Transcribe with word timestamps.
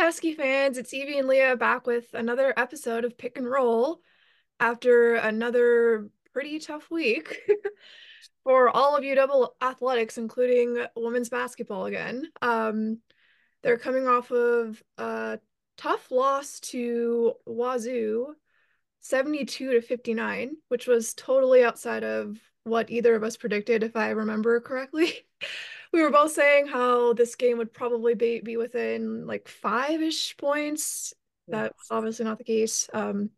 Husky 0.00 0.32
fans, 0.32 0.78
it's 0.78 0.94
Evie 0.94 1.18
and 1.18 1.28
Leah 1.28 1.56
back 1.56 1.86
with 1.86 2.14
another 2.14 2.54
episode 2.56 3.04
of 3.04 3.18
Pick 3.18 3.36
and 3.36 3.46
Roll 3.46 4.00
after 4.58 5.16
another 5.16 6.08
pretty 6.32 6.58
tough 6.58 6.90
week 6.90 7.38
for 8.42 8.74
all 8.74 8.96
of 8.96 9.04
UW 9.04 9.48
athletics, 9.60 10.16
including 10.16 10.86
women's 10.96 11.28
basketball 11.28 11.84
again. 11.84 12.28
Um, 12.40 13.00
they're 13.62 13.76
coming 13.76 14.08
off 14.08 14.30
of 14.30 14.82
a 14.96 15.38
tough 15.76 16.10
loss 16.10 16.60
to 16.60 17.34
Wazoo, 17.46 18.34
72 19.00 19.72
to 19.72 19.82
59, 19.82 20.56
which 20.68 20.86
was 20.86 21.12
totally 21.12 21.62
outside 21.62 22.04
of 22.04 22.38
what 22.64 22.90
either 22.90 23.14
of 23.14 23.22
us 23.22 23.36
predicted, 23.36 23.82
if 23.82 23.94
I 23.96 24.08
remember 24.10 24.60
correctly. 24.60 25.12
we 25.92 26.02
were 26.02 26.10
both 26.10 26.32
saying 26.32 26.66
how 26.66 27.12
this 27.12 27.34
game 27.34 27.58
would 27.58 27.72
probably 27.72 28.14
be, 28.14 28.40
be 28.40 28.56
within 28.56 29.26
like 29.26 29.48
five-ish 29.48 30.36
points. 30.36 31.14
That's 31.48 31.90
obviously 31.90 32.24
not 32.24 32.38
the 32.38 32.44
case. 32.44 32.88
Um, 32.92 33.30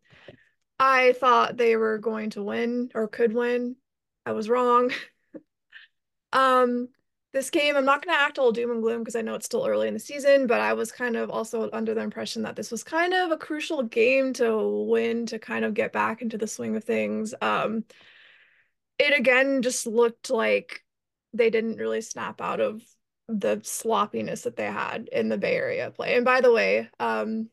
I 0.79 1.13
thought 1.13 1.57
they 1.57 1.75
were 1.75 1.97
going 1.97 2.31
to 2.31 2.43
win 2.43 2.89
or 2.93 3.07
could 3.07 3.33
win. 3.33 3.75
I 4.25 4.33
was 4.33 4.49
wrong. 4.49 4.91
um, 6.33 6.89
this 7.33 7.49
game, 7.49 7.75
I'm 7.75 7.85
not 7.85 8.05
going 8.05 8.15
to 8.15 8.21
act 8.21 8.37
all 8.37 8.51
doom 8.51 8.69
and 8.69 8.83
gloom 8.83 8.99
because 8.99 9.15
I 9.15 9.23
know 9.23 9.33
it's 9.33 9.47
still 9.47 9.65
early 9.65 9.87
in 9.87 9.95
the 9.95 9.99
season, 9.99 10.45
but 10.45 10.61
I 10.61 10.73
was 10.73 10.91
kind 10.91 11.15
of 11.15 11.31
also 11.31 11.69
under 11.73 11.95
the 11.95 12.01
impression 12.01 12.43
that 12.43 12.55
this 12.55 12.69
was 12.69 12.83
kind 12.83 13.13
of 13.13 13.31
a 13.31 13.37
crucial 13.37 13.81
game 13.81 14.33
to 14.33 14.85
win 14.87 15.25
to 15.27 15.39
kind 15.39 15.65
of 15.65 15.73
get 15.73 15.91
back 15.91 16.21
into 16.21 16.37
the 16.37 16.47
swing 16.47 16.75
of 16.75 16.83
things. 16.83 17.33
Um, 17.41 17.85
it 18.99 19.17
again 19.17 19.63
just 19.63 19.87
looked 19.87 20.29
like 20.29 20.83
they 21.33 21.49
didn't 21.49 21.77
really 21.77 22.01
snap 22.01 22.41
out 22.41 22.59
of 22.59 22.81
the 23.27 23.61
sloppiness 23.63 24.43
that 24.43 24.55
they 24.55 24.65
had 24.65 25.09
in 25.11 25.29
the 25.29 25.37
Bay 25.37 25.55
Area 25.55 25.91
play. 25.91 26.15
And 26.15 26.25
by 26.25 26.41
the 26.41 26.51
way, 26.51 26.89
um, 26.99 27.49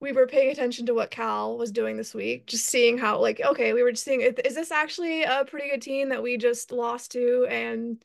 we 0.00 0.12
were 0.12 0.26
paying 0.26 0.50
attention 0.50 0.86
to 0.86 0.94
what 0.94 1.12
Cal 1.12 1.56
was 1.56 1.70
doing 1.70 1.96
this 1.96 2.12
week, 2.12 2.46
just 2.46 2.66
seeing 2.66 2.98
how 2.98 3.20
like 3.20 3.40
okay, 3.40 3.72
we 3.72 3.82
were 3.82 3.92
just 3.92 4.04
seeing 4.04 4.20
is 4.20 4.54
this 4.54 4.72
actually 4.72 5.22
a 5.22 5.44
pretty 5.44 5.70
good 5.70 5.82
team 5.82 6.08
that 6.08 6.22
we 6.22 6.36
just 6.36 6.72
lost 6.72 7.12
to 7.12 7.46
and 7.48 8.02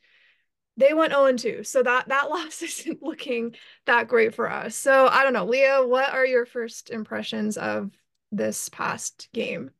they 0.76 0.94
went 0.94 1.12
0 1.12 1.32
2. 1.36 1.64
So 1.64 1.82
that 1.82 2.08
that 2.08 2.30
loss 2.30 2.62
isn't 2.62 3.02
looking 3.02 3.56
that 3.86 4.08
great 4.08 4.34
for 4.34 4.50
us. 4.50 4.76
So 4.76 5.08
I 5.08 5.24
don't 5.24 5.32
know, 5.32 5.44
Leah, 5.44 5.84
what 5.84 6.10
are 6.12 6.24
your 6.24 6.46
first 6.46 6.90
impressions 6.90 7.56
of 7.56 7.90
this 8.30 8.68
past 8.68 9.28
game? 9.34 9.70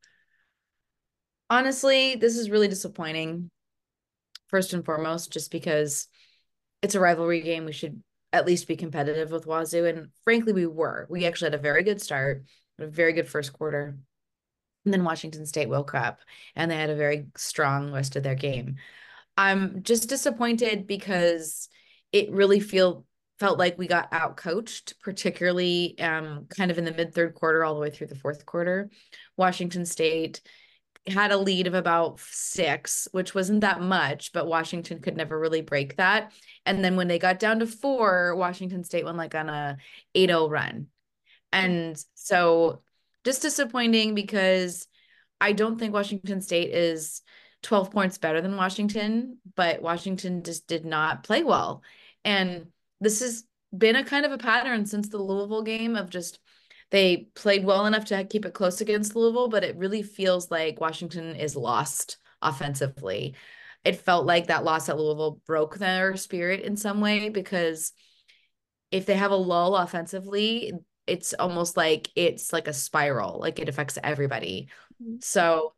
Honestly, 1.49 2.15
this 2.15 2.37
is 2.37 2.49
really 2.49 2.67
disappointing 2.67 3.49
first 4.49 4.73
and 4.73 4.85
foremost, 4.85 5.31
just 5.31 5.51
because 5.51 6.07
it's 6.81 6.95
a 6.95 6.99
rivalry 6.99 7.41
game. 7.41 7.65
We 7.65 7.73
should 7.73 8.01
at 8.31 8.45
least 8.45 8.67
be 8.67 8.75
competitive 8.75 9.31
with 9.31 9.47
Wazoo. 9.47 9.85
And 9.85 10.09
frankly, 10.23 10.53
we 10.53 10.65
were. 10.65 11.07
We 11.09 11.25
actually 11.25 11.47
had 11.47 11.59
a 11.59 11.63
very 11.63 11.83
good 11.83 12.01
start, 12.01 12.43
a 12.77 12.87
very 12.87 13.13
good 13.13 13.27
first 13.27 13.53
quarter. 13.53 13.97
And 14.85 14.93
then 14.93 15.03
Washington 15.03 15.45
State 15.45 15.69
woke 15.69 15.93
up 15.93 16.19
and 16.55 16.69
they 16.69 16.75
had 16.75 16.89
a 16.89 16.95
very 16.95 17.27
strong 17.35 17.91
rest 17.91 18.15
of 18.15 18.23
their 18.23 18.35
game. 18.35 18.75
I'm 19.35 19.83
just 19.83 20.09
disappointed 20.09 20.87
because 20.87 21.69
it 22.11 22.31
really 22.31 22.59
feel 22.59 23.05
felt 23.39 23.57
like 23.57 23.77
we 23.77 23.87
got 23.87 24.09
out 24.11 24.35
coached, 24.35 24.95
particularly 25.01 25.97
um, 25.99 26.45
kind 26.49 26.71
of 26.71 26.77
in 26.77 26.83
the 26.83 26.91
mid 26.91 27.13
third 27.13 27.33
quarter 27.35 27.63
all 27.63 27.73
the 27.73 27.79
way 27.79 27.89
through 27.89 28.07
the 28.07 28.15
fourth 28.15 28.45
quarter. 28.45 28.89
Washington 29.37 29.85
State 29.85 30.41
had 31.07 31.31
a 31.31 31.37
lead 31.37 31.67
of 31.67 31.73
about 31.73 32.19
six, 32.19 33.07
which 33.11 33.33
wasn't 33.33 33.61
that 33.61 33.81
much, 33.81 34.31
but 34.33 34.47
Washington 34.47 34.99
could 34.99 35.17
never 35.17 35.39
really 35.39 35.61
break 35.61 35.97
that. 35.97 36.31
And 36.65 36.83
then 36.83 36.95
when 36.95 37.07
they 37.07 37.19
got 37.19 37.39
down 37.39 37.59
to 37.59 37.67
four, 37.67 38.35
Washington 38.35 38.83
State 38.83 39.05
went 39.05 39.17
like 39.17 39.35
on 39.35 39.49
a 39.49 39.77
8-0 40.15 40.49
run. 40.49 40.87
And 41.51 42.01
so 42.13 42.81
just 43.23 43.41
disappointing 43.41 44.13
because 44.13 44.87
I 45.41 45.53
don't 45.53 45.79
think 45.79 45.93
Washington 45.93 46.41
State 46.41 46.73
is 46.73 47.21
12 47.63 47.91
points 47.91 48.17
better 48.17 48.41
than 48.41 48.55
Washington, 48.55 49.37
but 49.55 49.81
Washington 49.81 50.43
just 50.43 50.67
did 50.67 50.85
not 50.85 51.23
play 51.23 51.43
well. 51.43 51.81
And 52.23 52.67
this 53.01 53.21
has 53.21 53.43
been 53.75 53.95
a 53.95 54.03
kind 54.03 54.25
of 54.25 54.31
a 54.31 54.37
pattern 54.37 54.85
since 54.85 55.09
the 55.09 55.17
Louisville 55.17 55.63
game 55.63 55.95
of 55.95 56.09
just 56.09 56.39
they 56.91 57.27
played 57.35 57.65
well 57.65 57.85
enough 57.85 58.05
to 58.05 58.23
keep 58.23 58.45
it 58.45 58.53
close 58.53 58.81
against 58.81 59.15
Louisville, 59.15 59.47
but 59.47 59.63
it 59.63 59.77
really 59.77 60.01
feels 60.01 60.49
like 60.49 60.81
Washington 60.81 61.35
is 61.35 61.55
lost 61.55 62.17
offensively. 62.41 63.35
It 63.83 63.97
felt 63.97 64.25
like 64.25 64.47
that 64.47 64.63
loss 64.63 64.89
at 64.89 64.97
Louisville 64.97 65.39
broke 65.45 65.77
their 65.77 66.17
spirit 66.17 66.61
in 66.61 66.75
some 66.75 66.99
way 66.99 67.29
because 67.29 67.91
if 68.91 69.05
they 69.05 69.15
have 69.15 69.31
a 69.31 69.35
lull 69.35 69.75
offensively, 69.75 70.73
it's 71.05 71.33
almost 71.33 71.77
like 71.77 72.09
it's 72.15 72.51
like 72.51 72.67
a 72.67 72.73
spiral, 72.73 73.39
like 73.39 73.59
it 73.59 73.69
affects 73.69 73.97
everybody. 74.03 74.69
Mm-hmm. 75.01 75.17
So 75.21 75.73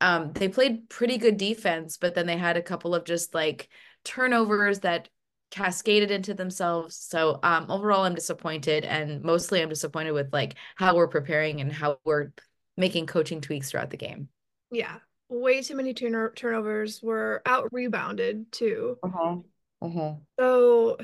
um, 0.00 0.32
they 0.32 0.48
played 0.48 0.88
pretty 0.88 1.16
good 1.18 1.36
defense, 1.36 1.96
but 1.96 2.14
then 2.14 2.26
they 2.26 2.36
had 2.36 2.56
a 2.56 2.62
couple 2.62 2.94
of 2.94 3.04
just 3.04 3.34
like 3.34 3.68
turnovers 4.04 4.80
that 4.80 5.08
cascaded 5.50 6.10
into 6.10 6.34
themselves. 6.34 6.96
So 6.96 7.38
um, 7.42 7.70
overall, 7.70 8.04
I'm 8.04 8.14
disappointed, 8.14 8.84
and 8.84 9.22
mostly 9.22 9.62
I'm 9.62 9.68
disappointed 9.68 10.12
with 10.12 10.32
like 10.32 10.54
how 10.74 10.96
we're 10.96 11.08
preparing 11.08 11.60
and 11.60 11.72
how 11.72 11.98
we're 12.04 12.32
making 12.76 13.06
coaching 13.06 13.40
tweaks 13.40 13.70
throughout 13.70 13.90
the 13.90 13.96
game. 13.96 14.28
Yeah, 14.70 14.96
way 15.28 15.62
too 15.62 15.76
many 15.76 15.94
turn- 15.94 16.32
turnovers. 16.34 17.02
Were 17.02 17.42
out 17.46 17.72
rebounded 17.72 18.50
too. 18.52 18.98
Uh-huh. 19.02 19.36
Uh-huh. 19.82 20.14
So, 20.38 20.98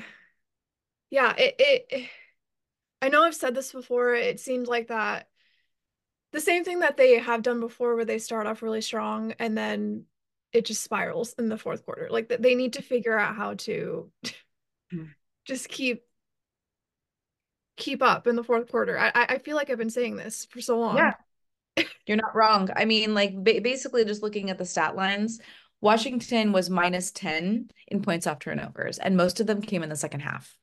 yeah, 1.11 1.35
it, 1.37 1.55
it. 1.59 2.09
I 3.01 3.09
know 3.09 3.23
I've 3.23 3.35
said 3.35 3.55
this 3.55 3.73
before. 3.73 4.15
It 4.15 4.41
seemed 4.41 4.67
like 4.67 4.89
that. 4.89 5.29
The 6.33 6.41
same 6.41 6.65
thing 6.65 6.81
that 6.81 6.97
they 6.97 7.19
have 7.19 7.43
done 7.43 7.61
before, 7.61 7.95
where 7.95 8.07
they 8.07 8.19
start 8.19 8.47
off 8.47 8.63
really 8.63 8.81
strong 8.81 9.33
and 9.39 9.57
then 9.57 10.07
it 10.53 10.65
just 10.67 10.83
spirals 10.83 11.35
in 11.39 11.49
the 11.49 11.59
fourth 11.59 11.85
quarter. 11.85 12.09
Like 12.11 12.29
they 12.29 12.55
need 12.55 12.75
to 12.75 12.83
figure 12.83 13.19
out 13.19 13.37
how 13.37 13.55
to 13.55 14.11
mm. 14.93 15.09
just 15.45 15.69
keep 15.69 16.03
keep 17.77 18.03
up 18.03 18.27
in 18.27 18.37
the 18.37 18.45
fourth 18.45 18.71
quarter. 18.71 18.99
I 18.99 19.11
I 19.15 19.39
feel 19.39 19.57
like 19.57 19.71
I've 19.71 19.79
been 19.79 19.91
saying 19.91 20.17
this 20.17 20.47
for 20.51 20.61
so 20.61 20.79
long. 20.79 20.97
Yeah. 20.97 21.15
You're 22.07 22.19
not 22.19 22.37
wrong. 22.37 22.69
I 22.77 22.85
mean, 22.85 23.15
like 23.15 23.35
ba- 23.35 23.61
basically 23.63 24.05
just 24.05 24.23
looking 24.23 24.51
at 24.51 24.59
the 24.59 24.65
stat 24.65 24.95
lines, 24.95 25.41
Washington 25.81 26.53
was 26.53 26.69
minus 26.69 27.11
10 27.13 27.71
in 27.89 28.03
points 28.03 28.27
off 28.27 28.39
turnovers, 28.39 28.99
and 28.99 29.17
most 29.17 29.41
of 29.41 29.47
them 29.47 29.63
came 29.63 29.83
in 29.83 29.89
the 29.89 29.97
second 29.97 30.21
half. 30.21 30.57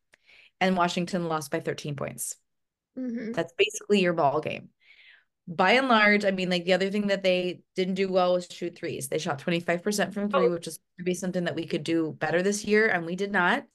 And 0.62 0.78
Washington 0.78 1.28
lost 1.28 1.52
by 1.52 1.62
13 1.62 1.96
points. 1.96 2.36
Mm-hmm. 2.98 3.32
That's 3.32 3.54
basically 3.58 4.02
your 4.02 4.14
ball 4.14 4.42
game 4.42 4.70
by 5.50 5.72
and 5.72 5.88
large, 5.88 6.26
I 6.26 6.32
mean, 6.32 6.50
like 6.50 6.64
the 6.66 6.74
other 6.74 6.92
thing 6.92 7.08
that 7.08 7.24
they 7.24 7.62
didn't 7.76 7.96
do 7.96 8.08
well 8.08 8.34
was 8.34 8.48
shoot 8.52 8.78
threes. 8.78 9.08
They 9.08 9.18
shot 9.18 9.40
25% 9.44 10.14
from 10.14 10.30
three, 10.30 10.46
oh. 10.46 10.52
which 10.52 10.68
is 10.68 10.80
maybe 11.00 11.16
something 11.16 11.46
that 11.46 11.56
we 11.56 11.66
could 11.66 11.84
do 11.84 12.16
better 12.20 12.44
this 12.44 12.64
year, 12.64 12.88
and 12.88 13.04
we 13.04 13.16
did 13.16 13.32
not. 13.32 13.66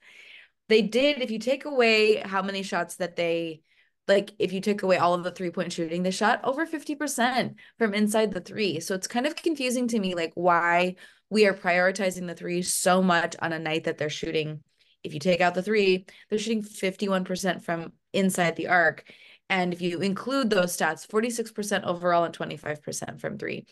They 0.69 0.83
did, 0.83 1.21
if 1.21 1.33
you 1.33 1.41
take 1.41 1.65
away 1.65 2.17
how 2.17 2.43
many 2.43 2.63
shots 2.63 2.97
that 2.97 3.17
they 3.17 3.63
like, 4.07 4.33
if 4.39 4.53
you 4.53 4.61
take 4.61 4.83
away 4.83 4.99
all 4.99 5.15
of 5.15 5.25
the 5.25 5.33
three 5.33 5.51
point 5.51 5.73
shooting, 5.73 6.03
they 6.03 6.11
shot 6.11 6.41
over 6.45 6.65
50% 6.67 7.55
from 7.79 7.95
inside 7.95 8.33
the 8.33 8.41
three. 8.41 8.79
So 8.79 8.95
it's 8.95 9.09
kind 9.09 9.27
of 9.27 9.35
confusing 9.35 9.89
to 9.89 9.99
me, 9.99 10.15
like, 10.15 10.33
why 10.35 10.95
we 11.29 11.47
are 11.47 11.55
prioritizing 11.55 12.27
the 12.29 12.35
three 12.35 12.63
so 12.63 13.03
much 13.03 13.35
on 13.41 13.53
a 13.53 13.59
night 13.59 13.85
that 13.85 13.99
they're 13.99 14.11
shooting. 14.11 14.63
If 15.03 15.13
you 15.13 15.21
take 15.21 15.41
out 15.41 15.55
the 15.55 15.63
three, 15.63 16.07
they're 16.29 16.39
shooting 16.39 16.63
51% 16.63 17.63
from 17.63 17.93
inside 18.13 18.57
the 18.57 18.69
arc 18.69 19.05
and 19.51 19.73
if 19.73 19.81
you 19.81 20.01
include 20.01 20.51
those 20.51 20.77
stats, 20.77 21.07
46% 21.07 21.85
overall 21.85 22.25
and 22.25 22.37
25% 22.37 23.21
from 23.21 23.39
three. 23.39 23.67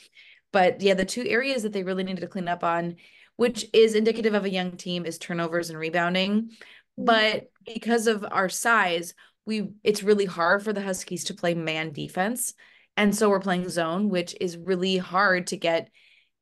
But 0.53 0.81
yeah, 0.81 0.95
the 0.95 1.05
two 1.05 1.25
areas 1.27 1.63
that 1.63 1.73
they 1.73 1.83
really 1.83 2.05
needed 2.05 2.21
to 2.21 2.27
clean 2.27 2.49
up 2.49 2.63
on, 2.63 2.97
which 3.37 3.67
is 3.73 3.95
indicative 3.95 4.35
of 4.35 4.45
a 4.45 4.51
young 4.51 4.73
team, 4.73 5.07
is 5.07 5.19
turnovers 5.19 5.71
and 5.71 5.79
rebounding. 5.79 6.43
Mm-hmm. 6.43 7.05
But 7.05 7.51
because 7.65 8.07
of 8.07 8.25
our 8.31 8.49
size, 8.49 9.15
we 9.47 9.71
it's 9.83 10.03
really 10.03 10.27
hard 10.27 10.63
for 10.63 10.73
the 10.73 10.83
Huskies 10.83 11.25
to 11.25 11.35
play 11.35 11.55
man 11.55 11.93
defense. 11.93 12.55
And 12.97 13.17
so 13.17 13.31
we're 13.31 13.41
playing 13.41 13.71
zone, 13.71 14.11
which 14.11 14.37
is 14.41 14.59
really 14.59 14.99
hard 14.99 15.47
to 15.49 15.57
get 15.57 15.91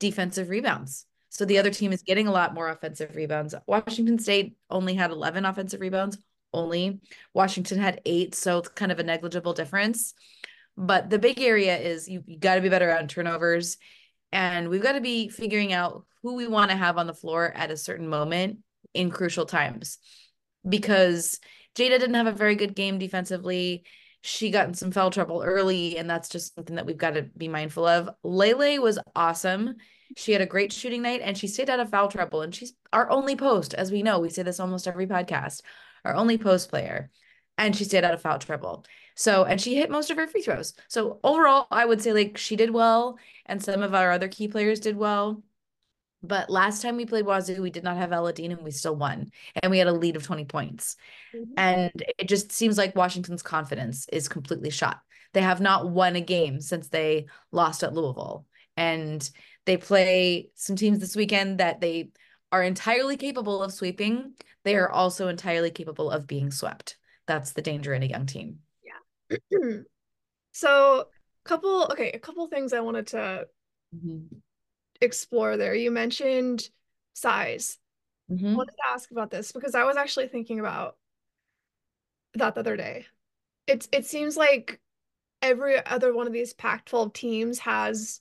defensive 0.00 0.48
rebounds. 0.48 1.06
So 1.28 1.44
the 1.44 1.58
other 1.58 1.70
team 1.70 1.92
is 1.92 2.02
getting 2.02 2.26
a 2.26 2.32
lot 2.32 2.54
more 2.54 2.68
offensive 2.68 3.14
rebounds. 3.14 3.54
Washington 3.68 4.18
State 4.18 4.56
only 4.68 4.94
had 4.94 5.12
11 5.12 5.44
offensive 5.44 5.80
rebounds 5.80 6.18
only. 6.52 7.00
Washington 7.34 7.78
had 7.78 8.00
eight, 8.04 8.34
so 8.34 8.58
it's 8.58 8.68
kind 8.68 8.92
of 8.92 8.98
a 8.98 9.04
negligible 9.04 9.52
difference. 9.52 10.14
But 10.76 11.10
the 11.10 11.18
big 11.18 11.40
area 11.40 11.76
is 11.76 12.08
you, 12.08 12.22
you 12.26 12.38
got 12.38 12.54
to 12.56 12.60
be 12.60 12.68
better 12.68 12.96
on 12.96 13.08
turnovers. 13.08 13.76
And 14.32 14.68
we've 14.68 14.82
got 14.82 14.92
to 14.92 15.00
be 15.00 15.28
figuring 15.28 15.72
out 15.72 16.04
who 16.22 16.36
we 16.36 16.46
want 16.46 16.70
to 16.70 16.76
have 16.76 16.98
on 16.98 17.06
the 17.06 17.14
floor 17.14 17.52
at 17.54 17.70
a 17.70 17.76
certain 17.76 18.08
moment 18.08 18.58
in 18.94 19.10
crucial 19.10 19.46
times. 19.46 19.98
Because 20.68 21.38
Jada 21.76 21.98
didn't 21.98 22.14
have 22.14 22.26
a 22.26 22.32
very 22.32 22.54
good 22.54 22.74
game 22.74 22.98
defensively. 22.98 23.84
She 24.22 24.50
got 24.50 24.68
in 24.68 24.74
some 24.74 24.90
foul 24.90 25.10
trouble 25.10 25.42
early, 25.42 25.96
and 25.96 26.08
that's 26.08 26.28
just 26.28 26.54
something 26.54 26.76
that 26.76 26.86
we've 26.86 26.96
got 26.96 27.14
to 27.14 27.22
be 27.22 27.48
mindful 27.48 27.86
of. 27.86 28.10
Lele 28.22 28.80
was 28.80 28.98
awesome. 29.16 29.76
She 30.16 30.32
had 30.32 30.40
a 30.42 30.46
great 30.46 30.72
shooting 30.72 31.02
night 31.02 31.20
and 31.22 31.38
she 31.38 31.46
stayed 31.46 31.70
out 31.70 31.80
of 31.80 31.90
foul 31.90 32.08
trouble. 32.08 32.42
And 32.42 32.54
she's 32.54 32.72
our 32.92 33.10
only 33.10 33.36
post, 33.36 33.74
as 33.74 33.92
we 33.92 34.02
know. 34.02 34.18
We 34.18 34.28
say 34.28 34.42
this 34.42 34.60
almost 34.60 34.88
every 34.88 35.06
podcast 35.06 35.62
our 36.04 36.14
only 36.14 36.38
post 36.38 36.68
player. 36.70 37.10
and 37.58 37.76
she 37.76 37.84
stayed 37.84 38.04
out 38.04 38.14
of 38.14 38.22
foul 38.22 38.38
trouble. 38.38 38.84
So, 39.16 39.44
and 39.44 39.60
she 39.60 39.74
hit 39.76 39.90
most 39.90 40.10
of 40.10 40.16
her 40.16 40.26
free 40.26 40.40
throws. 40.42 40.72
So, 40.88 41.20
overall, 41.22 41.66
I 41.70 41.84
would 41.84 42.00
say 42.00 42.12
like 42.12 42.38
she 42.38 42.56
did 42.56 42.70
well, 42.70 43.18
and 43.46 43.62
some 43.62 43.82
of 43.82 43.94
our 43.94 44.12
other 44.12 44.28
key 44.28 44.48
players 44.48 44.80
did 44.80 44.96
well. 44.96 45.42
But 46.22 46.50
last 46.50 46.82
time 46.82 46.96
we 46.96 47.06
played 47.06 47.24
Wazoo, 47.24 47.62
we 47.62 47.70
did 47.70 47.84
not 47.84 47.96
have 47.96 48.12
Ella 48.12 48.32
Dean 48.32 48.52
and 48.52 48.62
we 48.62 48.70
still 48.70 48.94
won. 48.94 49.30
And 49.62 49.70
we 49.70 49.78
had 49.78 49.86
a 49.86 49.92
lead 49.92 50.16
of 50.16 50.22
20 50.22 50.44
points. 50.44 50.96
Mm-hmm. 51.34 51.52
And 51.56 52.02
it 52.18 52.28
just 52.28 52.52
seems 52.52 52.76
like 52.76 52.94
Washington's 52.94 53.42
confidence 53.42 54.06
is 54.12 54.28
completely 54.28 54.70
shot. 54.70 55.00
They 55.32 55.40
have 55.40 55.60
not 55.62 55.88
won 55.88 56.16
a 56.16 56.20
game 56.20 56.60
since 56.60 56.88
they 56.88 57.26
lost 57.52 57.82
at 57.82 57.94
Louisville. 57.94 58.46
And 58.76 59.28
they 59.64 59.76
play 59.78 60.50
some 60.56 60.76
teams 60.76 60.98
this 60.98 61.16
weekend 61.16 61.58
that 61.58 61.80
they 61.80 62.10
are 62.52 62.62
entirely 62.62 63.16
capable 63.16 63.62
of 63.62 63.72
sweeping. 63.72 64.34
They 64.64 64.76
are 64.76 64.90
also 64.90 65.28
entirely 65.28 65.70
capable 65.70 66.10
of 66.10 66.26
being 66.26 66.50
swept. 66.50 66.96
That's 67.26 67.52
the 67.52 67.62
danger 67.62 67.94
in 67.94 68.02
a 68.02 68.06
young 68.06 68.26
team. 68.26 68.58
Yeah. 69.30 69.38
so, 70.52 71.00
a 71.00 71.48
couple 71.48 71.88
okay, 71.92 72.10
a 72.12 72.18
couple 72.18 72.46
things 72.48 72.72
I 72.72 72.80
wanted 72.80 73.08
to 73.08 73.46
mm-hmm. 73.94 74.36
explore 75.00 75.56
there. 75.56 75.74
You 75.74 75.90
mentioned 75.90 76.68
size. 77.14 77.78
Mm-hmm. 78.30 78.48
I 78.48 78.54
wanted 78.54 78.72
to 78.72 78.92
ask 78.92 79.10
about 79.10 79.30
this 79.30 79.52
because 79.52 79.74
I 79.74 79.84
was 79.84 79.96
actually 79.96 80.28
thinking 80.28 80.60
about 80.60 80.96
that 82.34 82.54
the 82.54 82.60
other 82.60 82.76
day. 82.76 83.06
It's 83.66 83.88
it 83.92 84.06
seems 84.06 84.36
like 84.36 84.80
every 85.42 85.84
other 85.84 86.14
one 86.14 86.26
of 86.26 86.32
these 86.32 86.52
Pac 86.52 86.84
12 86.84 87.12
teams 87.12 87.58
has 87.60 88.20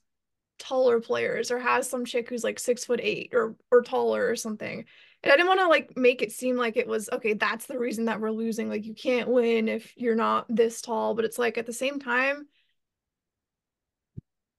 taller 0.60 1.00
players 1.00 1.52
or 1.52 1.60
has 1.60 1.90
some 1.90 2.06
chick 2.06 2.30
who's 2.30 2.44
like 2.44 2.60
six 2.60 2.86
foot 2.86 3.00
eight 3.02 3.32
or 3.34 3.56
or 3.72 3.82
taller 3.82 4.30
or 4.30 4.36
something. 4.36 4.86
And 5.24 5.34
I 5.34 5.36
didn't 5.36 5.48
want 5.48 5.60
to 5.62 5.68
like 5.68 5.98
make 5.98 6.22
it 6.22 6.32
seem 6.32 6.56
like 6.56 6.78
it 6.78 6.88
was 6.88 7.10
okay, 7.12 7.34
that's 7.34 7.66
the 7.66 7.80
reason 7.80 8.06
that 8.06 8.22
we're 8.22 8.32
losing. 8.32 8.70
Like 8.70 8.86
you 8.86 8.94
can't 8.94 9.30
win 9.30 9.68
if 9.68 9.94
you're 9.98 10.16
not 10.16 10.46
this 10.50 10.82
tall. 10.82 11.16
But 11.16 11.26
it's 11.26 11.40
like 11.40 11.58
at 11.58 11.66
the 11.66 11.74
same 11.74 12.00
time, 12.00 12.48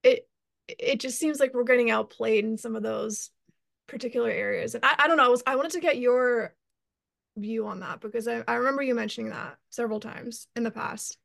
it 0.03 0.29
it 0.69 1.01
just 1.01 1.19
seems 1.19 1.41
like 1.41 1.55
we're 1.55 1.65
getting 1.65 1.91
outplayed 1.91 2.45
in 2.45 2.57
some 2.57 2.77
of 2.77 2.83
those 2.83 3.31
particular 3.87 4.31
areas. 4.31 4.75
And 4.75 4.85
I, 4.85 4.95
I 5.01 5.09
don't 5.09 5.17
know, 5.17 5.27
I 5.27 5.29
was 5.29 5.43
I 5.47 5.57
wanted 5.57 5.73
to 5.73 5.81
get 5.81 5.99
your 5.99 6.55
view 7.37 7.67
on 7.67 7.81
that 7.81 8.01
because 8.01 8.29
I, 8.29 8.43
I 8.47 8.55
remember 8.57 8.83
you 8.83 8.95
mentioning 8.95 9.31
that 9.31 9.57
several 9.71 10.01
times 10.01 10.47
in 10.57 10.63
the 10.63 10.71
past. 10.71 11.19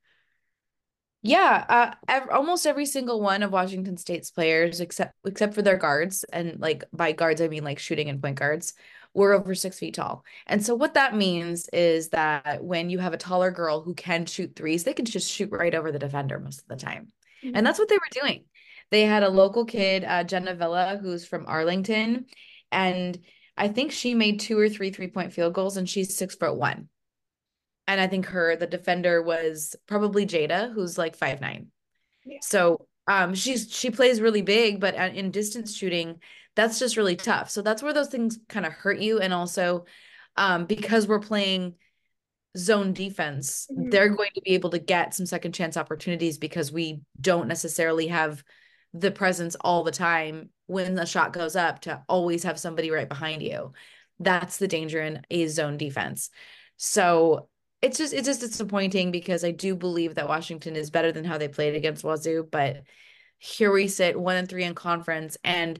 Yeah, 1.27 1.65
uh, 1.67 1.91
ev- 2.07 2.29
almost 2.29 2.67
every 2.67 2.85
single 2.85 3.19
one 3.19 3.41
of 3.41 3.51
Washington 3.51 3.97
State's 3.97 4.29
players, 4.29 4.79
except 4.79 5.15
except 5.25 5.55
for 5.55 5.63
their 5.63 5.75
guards, 5.75 6.23
and 6.25 6.59
like 6.59 6.83
by 6.93 7.13
guards 7.13 7.41
I 7.41 7.47
mean 7.47 7.63
like 7.63 7.79
shooting 7.79 8.09
and 8.09 8.21
point 8.21 8.37
guards, 8.37 8.73
were 9.15 9.33
over 9.33 9.55
six 9.55 9.79
feet 9.79 9.95
tall. 9.95 10.23
And 10.45 10.63
so 10.63 10.75
what 10.75 10.93
that 10.93 11.15
means 11.15 11.67
is 11.69 12.09
that 12.09 12.63
when 12.63 12.91
you 12.91 12.99
have 12.99 13.13
a 13.13 13.17
taller 13.17 13.49
girl 13.49 13.81
who 13.81 13.95
can 13.95 14.27
shoot 14.27 14.55
threes, 14.55 14.83
they 14.83 14.93
can 14.93 15.05
just 15.05 15.31
shoot 15.31 15.49
right 15.51 15.73
over 15.73 15.91
the 15.91 15.97
defender 15.97 16.37
most 16.37 16.61
of 16.61 16.67
the 16.67 16.75
time, 16.75 17.11
mm-hmm. 17.43 17.55
and 17.55 17.65
that's 17.65 17.79
what 17.79 17.89
they 17.89 17.97
were 17.97 18.21
doing. 18.21 18.43
They 18.91 19.01
had 19.01 19.23
a 19.23 19.29
local 19.29 19.65
kid, 19.65 20.03
uh, 20.03 20.25
Jenna 20.25 20.53
Villa, 20.53 20.99
who's 21.01 21.25
from 21.25 21.45
Arlington, 21.47 22.27
and 22.71 23.17
I 23.57 23.69
think 23.69 23.91
she 23.91 24.13
made 24.13 24.41
two 24.41 24.59
or 24.59 24.69
three 24.69 24.91
three 24.91 25.07
point 25.07 25.33
field 25.33 25.55
goals, 25.55 25.77
and 25.77 25.89
she's 25.89 26.15
six 26.15 26.35
foot 26.35 26.55
one 26.55 26.87
and 27.87 28.01
I 28.01 28.07
think 28.07 28.27
her 28.27 28.55
the 28.55 28.67
defender 28.67 29.21
was 29.21 29.75
probably 29.87 30.25
Jada, 30.25 30.73
who's 30.73 30.97
like 30.97 31.15
five 31.15 31.41
nine. 31.41 31.67
Yeah. 32.25 32.39
So 32.41 32.87
um, 33.07 33.35
she's 33.35 33.71
she 33.71 33.91
plays 33.91 34.21
really 34.21 34.41
big, 34.41 34.79
but 34.79 34.95
in 34.95 35.31
distance 35.31 35.75
shooting, 35.75 36.19
that's 36.55 36.79
just 36.79 36.97
really 36.97 37.15
tough. 37.15 37.49
So 37.49 37.61
that's 37.61 37.83
where 37.83 37.93
those 37.93 38.09
things 38.09 38.39
kind 38.49 38.65
of 38.65 38.73
hurt 38.73 38.99
you, 38.99 39.19
and 39.19 39.33
also 39.33 39.85
um, 40.37 40.65
because 40.65 41.07
we're 41.07 41.19
playing 41.19 41.75
zone 42.57 42.93
defense, 42.93 43.67
mm-hmm. 43.71 43.89
they're 43.89 44.09
going 44.09 44.31
to 44.35 44.41
be 44.41 44.51
able 44.51 44.69
to 44.71 44.79
get 44.79 45.13
some 45.13 45.25
second 45.25 45.53
chance 45.53 45.77
opportunities 45.77 46.37
because 46.37 46.71
we 46.71 47.01
don't 47.19 47.47
necessarily 47.47 48.07
have 48.07 48.43
the 48.93 49.11
presence 49.11 49.55
all 49.59 49.83
the 49.83 49.91
time 49.91 50.49
when 50.67 50.95
the 50.95 51.05
shot 51.05 51.33
goes 51.33 51.55
up 51.55 51.81
to 51.81 52.01
always 52.07 52.43
have 52.43 52.59
somebody 52.59 52.91
right 52.91 53.09
behind 53.09 53.41
you. 53.41 53.73
That's 54.19 54.57
the 54.57 54.69
danger 54.69 55.01
in 55.01 55.21
a 55.29 55.47
zone 55.47 55.77
defense. 55.77 56.29
So 56.77 57.49
it's 57.85 57.97
just 57.97 58.13
it's 58.13 58.27
just 58.27 58.41
disappointing 58.41 59.11
because 59.11 59.43
I 59.43 59.51
do 59.51 59.75
believe 59.75 60.15
that 60.15 60.27
Washington 60.27 60.75
is 60.75 60.89
better 60.89 61.11
than 61.11 61.23
how 61.23 61.37
they 61.37 61.47
played 61.47 61.75
against 61.75 62.03
Wazoo, 62.03 62.47
but 62.49 62.83
here 63.37 63.71
we 63.71 63.87
sit 63.87 64.19
one 64.19 64.35
and 64.35 64.49
three 64.49 64.63
in 64.63 64.75
conference. 64.75 65.37
And 65.43 65.79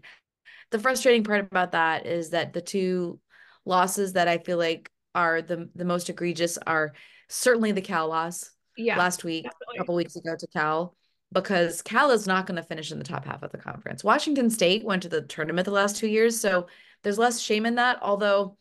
the 0.72 0.80
frustrating 0.80 1.24
part 1.24 1.42
about 1.42 1.72
that 1.72 2.06
is 2.06 2.30
that 2.32 2.54
the 2.54 2.62
two 2.62 3.20
losses 3.66 4.14
that 4.14 4.28
I 4.28 4.38
feel 4.38 4.58
like 4.58 4.92
are 5.14 5.42
the 5.42 5.70
the 5.76 5.86
most 5.86 6.10
egregious 6.10 6.58
are 6.58 6.94
certainly 7.28 7.72
the 7.72 7.82
Cal 7.82 8.08
loss 8.08 8.52
yeah, 8.78 8.98
last 8.98 9.24
week, 9.24 9.44
definitely. 9.44 9.76
a 9.76 9.78
couple 9.80 9.96
weeks 9.96 10.16
ago 10.16 10.36
to 10.38 10.48
Cal, 10.48 10.96
because 11.32 11.82
Cal 11.82 12.12
is 12.12 12.28
not 12.28 12.46
going 12.46 12.58
to 12.58 12.64
finish 12.64 12.92
in 12.92 13.00
the 13.00 13.06
top 13.06 13.26
half 13.26 13.42
of 13.42 13.52
the 13.52 13.58
conference. 13.58 14.04
Washington 14.04 14.50
State 14.50 14.84
went 14.84 15.02
to 15.04 15.10
the 15.10 15.22
tournament 15.22 15.66
the 15.66 15.72
last 15.72 15.98
two 15.98 16.08
years, 16.08 16.40
so 16.40 16.68
there's 17.04 17.18
less 17.18 17.40
shame 17.40 17.66
in 17.66 17.76
that. 17.76 18.00
Although 18.02 18.58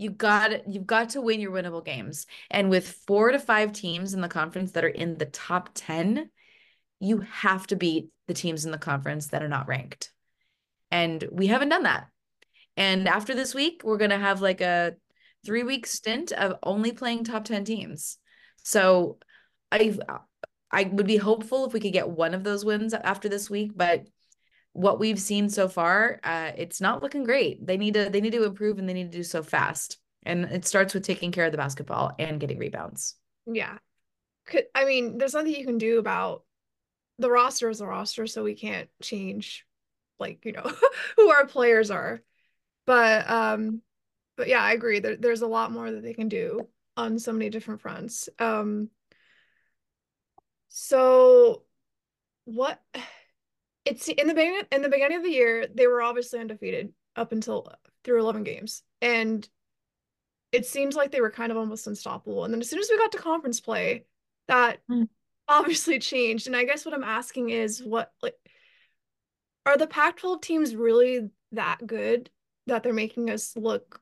you 0.00 0.08
got 0.08 0.66
you've 0.66 0.86
got 0.86 1.10
to 1.10 1.20
win 1.20 1.40
your 1.40 1.52
winnable 1.52 1.84
games. 1.84 2.26
And 2.50 2.70
with 2.70 2.88
four 3.06 3.32
to 3.32 3.38
five 3.38 3.74
teams 3.74 4.14
in 4.14 4.22
the 4.22 4.28
conference 4.28 4.72
that 4.72 4.84
are 4.84 4.88
in 4.88 5.18
the 5.18 5.26
top 5.26 5.68
10, 5.74 6.30
you 7.00 7.20
have 7.20 7.66
to 7.66 7.76
beat 7.76 8.08
the 8.26 8.32
teams 8.32 8.64
in 8.64 8.70
the 8.70 8.78
conference 8.78 9.26
that 9.26 9.42
are 9.42 9.48
not 9.48 9.68
ranked. 9.68 10.10
And 10.90 11.22
we 11.30 11.48
haven't 11.48 11.68
done 11.68 11.82
that. 11.82 12.06
And 12.78 13.08
after 13.08 13.34
this 13.34 13.54
week, 13.54 13.82
we're 13.84 13.98
going 13.98 14.10
to 14.10 14.18
have 14.18 14.40
like 14.40 14.62
a 14.62 14.94
3 15.44 15.64
week 15.64 15.86
stint 15.86 16.32
of 16.32 16.56
only 16.62 16.92
playing 16.92 17.24
top 17.24 17.44
10 17.44 17.66
teams. 17.66 18.16
So 18.62 19.18
I 19.70 19.98
I 20.70 20.84
would 20.84 21.06
be 21.06 21.18
hopeful 21.18 21.66
if 21.66 21.74
we 21.74 21.80
could 21.80 21.92
get 21.92 22.08
one 22.08 22.32
of 22.32 22.42
those 22.42 22.64
wins 22.64 22.94
after 22.94 23.28
this 23.28 23.50
week, 23.50 23.72
but 23.76 24.06
what 24.72 25.00
we've 25.00 25.18
seen 25.18 25.48
so 25.48 25.68
far, 25.68 26.20
uh, 26.22 26.52
it's 26.56 26.80
not 26.80 27.02
looking 27.02 27.24
great. 27.24 27.66
They 27.66 27.76
need 27.76 27.94
to 27.94 28.08
they 28.08 28.20
need 28.20 28.32
to 28.32 28.44
improve 28.44 28.78
and 28.78 28.88
they 28.88 28.94
need 28.94 29.10
to 29.10 29.18
do 29.18 29.24
so 29.24 29.42
fast. 29.42 29.98
And 30.22 30.44
it 30.44 30.66
starts 30.66 30.94
with 30.94 31.04
taking 31.04 31.32
care 31.32 31.46
of 31.46 31.52
the 31.52 31.58
basketball 31.58 32.12
and 32.18 32.38
getting 32.38 32.58
rebounds. 32.58 33.16
Yeah. 33.46 33.78
I 34.74 34.84
mean, 34.84 35.18
there's 35.18 35.34
nothing 35.34 35.54
you 35.54 35.64
can 35.64 35.78
do 35.78 35.98
about 35.98 36.44
the 37.18 37.30
roster 37.30 37.68
is 37.70 37.80
a 37.80 37.86
roster, 37.86 38.26
so 38.26 38.42
we 38.42 38.54
can't 38.54 38.88
change 39.02 39.66
like, 40.18 40.44
you 40.44 40.52
know, 40.52 40.70
who 41.16 41.30
our 41.30 41.46
players 41.46 41.90
are. 41.90 42.20
But 42.86 43.28
um 43.30 43.82
but 44.36 44.48
yeah, 44.48 44.62
I 44.62 44.72
agree. 44.72 45.00
There, 45.00 45.16
there's 45.16 45.42
a 45.42 45.46
lot 45.46 45.72
more 45.72 45.90
that 45.90 46.02
they 46.02 46.14
can 46.14 46.28
do 46.28 46.68
on 46.96 47.18
so 47.18 47.32
many 47.32 47.50
different 47.50 47.80
fronts. 47.80 48.28
Um 48.38 48.90
so 50.68 51.62
what 52.44 52.80
it's 53.90 54.08
in 54.08 54.28
the 54.28 54.34
beginning 54.34 54.62
in 54.70 54.82
the 54.82 54.88
beginning 54.88 55.18
of 55.18 55.24
the 55.24 55.30
year 55.30 55.66
they 55.72 55.86
were 55.86 56.00
obviously 56.00 56.38
undefeated 56.38 56.92
up 57.16 57.32
until 57.32 57.72
through 58.04 58.20
11 58.20 58.44
games. 58.44 58.82
And 59.02 59.46
it 60.52 60.64
seems 60.66 60.94
like 60.94 61.10
they 61.10 61.20
were 61.20 61.30
kind 61.30 61.52
of 61.52 61.58
almost 61.58 61.86
unstoppable. 61.86 62.44
And 62.44 62.54
then 62.54 62.60
as 62.60 62.70
soon 62.70 62.78
as 62.78 62.88
we 62.90 62.98
got 62.98 63.12
to 63.12 63.18
conference 63.18 63.60
play 63.60 64.04
that 64.48 64.78
mm. 64.88 65.08
obviously 65.48 65.98
changed. 66.12 66.46
And 66.46 66.56
i 66.56 66.64
guess 66.64 66.84
what 66.84 66.94
i'm 66.94 67.04
asking 67.04 67.50
is 67.50 67.82
what 67.82 68.12
like 68.22 68.34
are 69.66 69.76
the 69.76 69.86
pac 69.86 70.16
12 70.16 70.40
teams 70.40 70.74
really 70.74 71.30
that 71.52 71.78
good 71.86 72.30
that 72.66 72.82
they're 72.82 72.92
making 72.92 73.30
us 73.30 73.56
look 73.56 74.00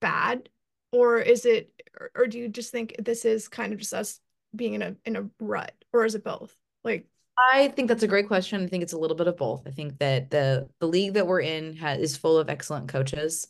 bad? 0.00 0.48
Or 0.90 1.18
is 1.18 1.46
it 1.46 1.72
or, 1.98 2.10
or 2.14 2.26
do 2.26 2.38
you 2.38 2.48
just 2.48 2.72
think 2.72 2.96
this 2.98 3.24
is 3.24 3.48
kind 3.48 3.72
of 3.72 3.78
just 3.78 3.94
us 3.94 4.20
being 4.54 4.74
in 4.74 4.82
a 4.82 4.96
in 5.04 5.16
a 5.16 5.28
rut? 5.40 5.72
Or 5.92 6.04
is 6.04 6.14
it 6.14 6.24
both? 6.24 6.54
Like 6.84 7.06
I 7.36 7.68
think 7.68 7.88
that's 7.88 8.02
a 8.02 8.08
great 8.08 8.28
question. 8.28 8.62
I 8.62 8.66
think 8.66 8.82
it's 8.82 8.92
a 8.92 8.98
little 8.98 9.16
bit 9.16 9.26
of 9.26 9.36
both. 9.36 9.66
I 9.66 9.70
think 9.70 9.98
that 9.98 10.30
the 10.30 10.68
the 10.80 10.88
league 10.88 11.14
that 11.14 11.26
we're 11.26 11.40
in 11.40 11.76
has, 11.76 11.98
is 11.98 12.16
full 12.16 12.38
of 12.38 12.50
excellent 12.50 12.88
coaches. 12.88 13.48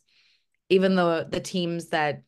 Even 0.68 0.94
though 0.94 1.24
the 1.24 1.40
teams 1.40 1.88
that 1.88 2.22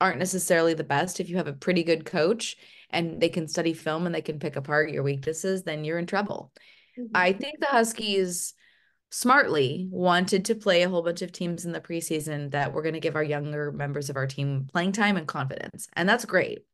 aren't 0.00 0.18
necessarily 0.18 0.74
the 0.74 0.84
best, 0.84 1.20
if 1.20 1.28
you 1.28 1.36
have 1.36 1.46
a 1.46 1.52
pretty 1.52 1.84
good 1.84 2.04
coach 2.04 2.56
and 2.90 3.20
they 3.20 3.28
can 3.28 3.48
study 3.48 3.72
film 3.72 4.06
and 4.06 4.14
they 4.14 4.22
can 4.22 4.38
pick 4.38 4.56
apart 4.56 4.90
your 4.90 5.02
weaknesses, 5.02 5.62
then 5.62 5.84
you're 5.84 5.98
in 5.98 6.06
trouble. 6.06 6.52
Mm-hmm. 6.98 7.16
I 7.16 7.32
think 7.32 7.60
the 7.60 7.66
Huskies 7.66 8.54
smartly 9.10 9.86
wanted 9.90 10.46
to 10.46 10.54
play 10.56 10.82
a 10.82 10.88
whole 10.88 11.02
bunch 11.02 11.22
of 11.22 11.30
teams 11.30 11.64
in 11.64 11.72
the 11.72 11.80
preseason 11.80 12.50
that 12.50 12.72
were 12.72 12.82
going 12.82 12.94
to 12.94 13.00
give 13.00 13.14
our 13.14 13.22
younger 13.22 13.70
members 13.70 14.10
of 14.10 14.16
our 14.16 14.26
team 14.26 14.66
playing 14.72 14.92
time 14.92 15.16
and 15.16 15.28
confidence. 15.28 15.86
And 15.92 16.08
that's 16.08 16.24
great. 16.24 16.64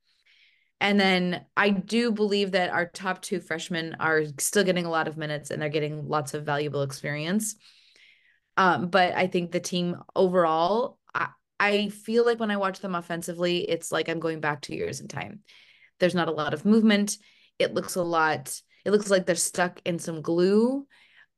And 0.80 0.98
then 0.98 1.44
I 1.56 1.70
do 1.70 2.10
believe 2.10 2.52
that 2.52 2.70
our 2.70 2.86
top 2.86 3.20
two 3.20 3.40
freshmen 3.40 3.96
are 4.00 4.22
still 4.38 4.64
getting 4.64 4.86
a 4.86 4.90
lot 4.90 5.08
of 5.08 5.18
minutes 5.18 5.50
and 5.50 5.60
they're 5.60 5.68
getting 5.68 6.08
lots 6.08 6.32
of 6.32 6.44
valuable 6.44 6.82
experience. 6.82 7.56
Um, 8.56 8.88
but 8.88 9.14
I 9.14 9.26
think 9.26 9.52
the 9.52 9.60
team 9.60 9.96
overall, 10.16 10.98
I, 11.14 11.28
I 11.58 11.88
feel 11.88 12.24
like 12.24 12.40
when 12.40 12.50
I 12.50 12.56
watch 12.56 12.80
them 12.80 12.94
offensively, 12.94 13.58
it's 13.58 13.92
like 13.92 14.08
I'm 14.08 14.20
going 14.20 14.40
back 14.40 14.62
two 14.62 14.74
years 14.74 15.00
in 15.00 15.08
time. 15.08 15.40
There's 15.98 16.14
not 16.14 16.28
a 16.28 16.32
lot 16.32 16.54
of 16.54 16.64
movement. 16.64 17.18
It 17.58 17.74
looks 17.74 17.96
a 17.96 18.02
lot, 18.02 18.58
it 18.86 18.90
looks 18.90 19.10
like 19.10 19.26
they're 19.26 19.34
stuck 19.34 19.80
in 19.84 19.98
some 19.98 20.22
glue. 20.22 20.86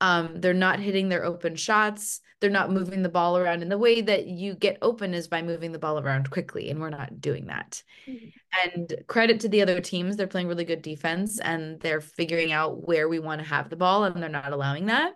Um, 0.02 0.40
they're 0.40 0.52
not 0.52 0.80
hitting 0.80 1.08
their 1.08 1.24
open 1.24 1.54
shots. 1.54 2.20
They're 2.40 2.50
not 2.50 2.72
moving 2.72 3.02
the 3.02 3.08
ball 3.08 3.38
around. 3.38 3.62
And 3.62 3.70
the 3.70 3.78
way 3.78 4.00
that 4.00 4.26
you 4.26 4.56
get 4.56 4.78
open 4.82 5.14
is 5.14 5.28
by 5.28 5.42
moving 5.42 5.70
the 5.70 5.78
ball 5.78 6.00
around 6.00 6.28
quickly. 6.28 6.70
And 6.70 6.80
we're 6.80 6.90
not 6.90 7.20
doing 7.20 7.46
that. 7.46 7.84
Mm-hmm. 8.08 8.74
And 8.74 8.94
credit 9.06 9.38
to 9.40 9.48
the 9.48 9.62
other 9.62 9.80
teams. 9.80 10.16
They're 10.16 10.26
playing 10.26 10.48
really 10.48 10.64
good 10.64 10.82
defense 10.82 11.38
and 11.38 11.78
they're 11.78 12.00
figuring 12.00 12.50
out 12.50 12.84
where 12.84 13.08
we 13.08 13.20
want 13.20 13.42
to 13.42 13.46
have 13.46 13.70
the 13.70 13.76
ball 13.76 14.02
and 14.02 14.20
they're 14.20 14.28
not 14.28 14.52
allowing 14.52 14.86
that. 14.86 15.12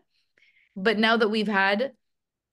But 0.76 0.98
now 0.98 1.16
that 1.16 1.30
we've 1.30 1.48
had 1.48 1.90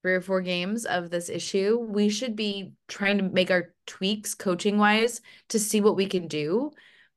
three 0.01 0.15
or 0.15 0.21
four 0.21 0.41
games 0.41 0.85
of 0.85 1.11
this 1.11 1.29
issue, 1.29 1.77
we 1.79 2.09
should 2.09 2.35
be 2.35 2.71
trying 2.87 3.19
to 3.19 3.23
make 3.25 3.51
our 3.51 3.75
tweaks 3.85 4.33
coaching 4.33 4.79
wise 4.79 5.21
to 5.49 5.59
see 5.59 5.81
what 5.81 5.95
we 5.95 6.07
can 6.07 6.27
do 6.27 6.71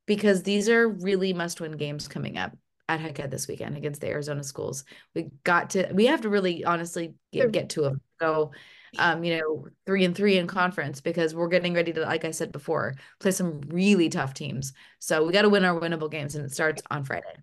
because 0.04 0.42
these 0.42 0.68
are 0.68 0.86
really 0.86 1.32
must 1.32 1.58
win 1.62 1.72
games 1.72 2.06
coming 2.06 2.36
up 2.36 2.52
at 2.88 3.00
Hec 3.00 3.30
this 3.30 3.48
weekend 3.48 3.76
against 3.76 4.00
the 4.00 4.08
Arizona 4.08 4.44
schools. 4.44 4.84
We 5.14 5.30
got 5.44 5.70
to, 5.70 5.90
we 5.92 6.06
have 6.06 6.20
to 6.22 6.28
really 6.28 6.64
honestly 6.64 7.14
get, 7.32 7.52
get 7.52 7.70
to 7.70 7.82
them. 7.82 8.00
So, 8.20 8.52
um, 8.98 9.24
you 9.24 9.38
know, 9.38 9.66
three 9.84 10.04
and 10.04 10.16
three 10.16 10.38
in 10.38 10.46
conference 10.46 11.00
because 11.00 11.34
we're 11.34 11.48
getting 11.48 11.74
ready 11.74 11.92
to, 11.92 12.02
like 12.02 12.24
I 12.24 12.30
said 12.30 12.52
before, 12.52 12.94
play 13.18 13.32
some 13.32 13.60
really 13.68 14.08
tough 14.08 14.34
teams. 14.34 14.72
So 15.00 15.24
we 15.26 15.32
got 15.32 15.42
to 15.42 15.48
win 15.48 15.64
our 15.64 15.78
winnable 15.78 16.10
games 16.10 16.34
and 16.34 16.44
it 16.44 16.52
starts 16.52 16.82
on 16.90 17.04
Friday. 17.04 17.34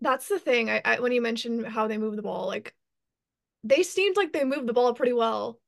That's 0.00 0.28
the 0.28 0.38
thing. 0.38 0.68
I, 0.68 0.82
I 0.84 1.00
when 1.00 1.12
you 1.12 1.22
mentioned 1.22 1.66
how 1.66 1.86
they 1.86 1.96
move 1.96 2.16
the 2.16 2.22
ball, 2.22 2.46
like 2.48 2.74
they 3.62 3.84
seemed 3.84 4.16
like 4.16 4.32
they 4.32 4.44
moved 4.44 4.66
the 4.66 4.72
ball 4.72 4.94
pretty 4.94 5.12
well 5.12 5.60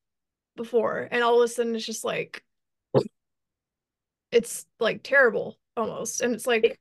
before, 0.57 1.09
and 1.11 1.23
all 1.23 1.41
of 1.41 1.45
a 1.45 1.49
sudden 1.49 1.77
it's 1.77 1.87
just 1.87 2.05
like 2.05 2.43
it's 4.33 4.67
like 4.81 5.05
terrible 5.05 5.57
almost, 5.77 6.21
and 6.21 6.35
it's 6.35 6.49
like 6.49 6.81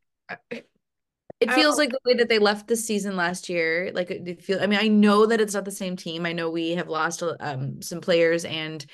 it 1.44 1.54
feels 1.54 1.78
like 1.78 1.90
the 1.90 2.00
way 2.06 2.16
that 2.16 2.30
they 2.30 2.40
left 2.40 2.68
the 2.68 2.76
season 2.76 3.16
last 3.16 3.50
year. 3.50 3.92
Like 3.94 4.12
it 4.12 4.44
feel. 4.44 4.62
I 4.62 4.68
mean, 4.68 4.80
I 4.80 4.88
know 4.88 5.26
that 5.26 5.42
it's 5.42 5.54
not 5.54 5.66
the 5.66 5.72
same 5.72 5.96
team. 5.96 6.26
I 6.26 6.34
know 6.34 6.50
we 6.50 6.72
have 6.72 6.90
lost 6.90 7.24
um, 7.40 7.82
some 7.82 8.02
players 8.02 8.46
and 8.46 8.86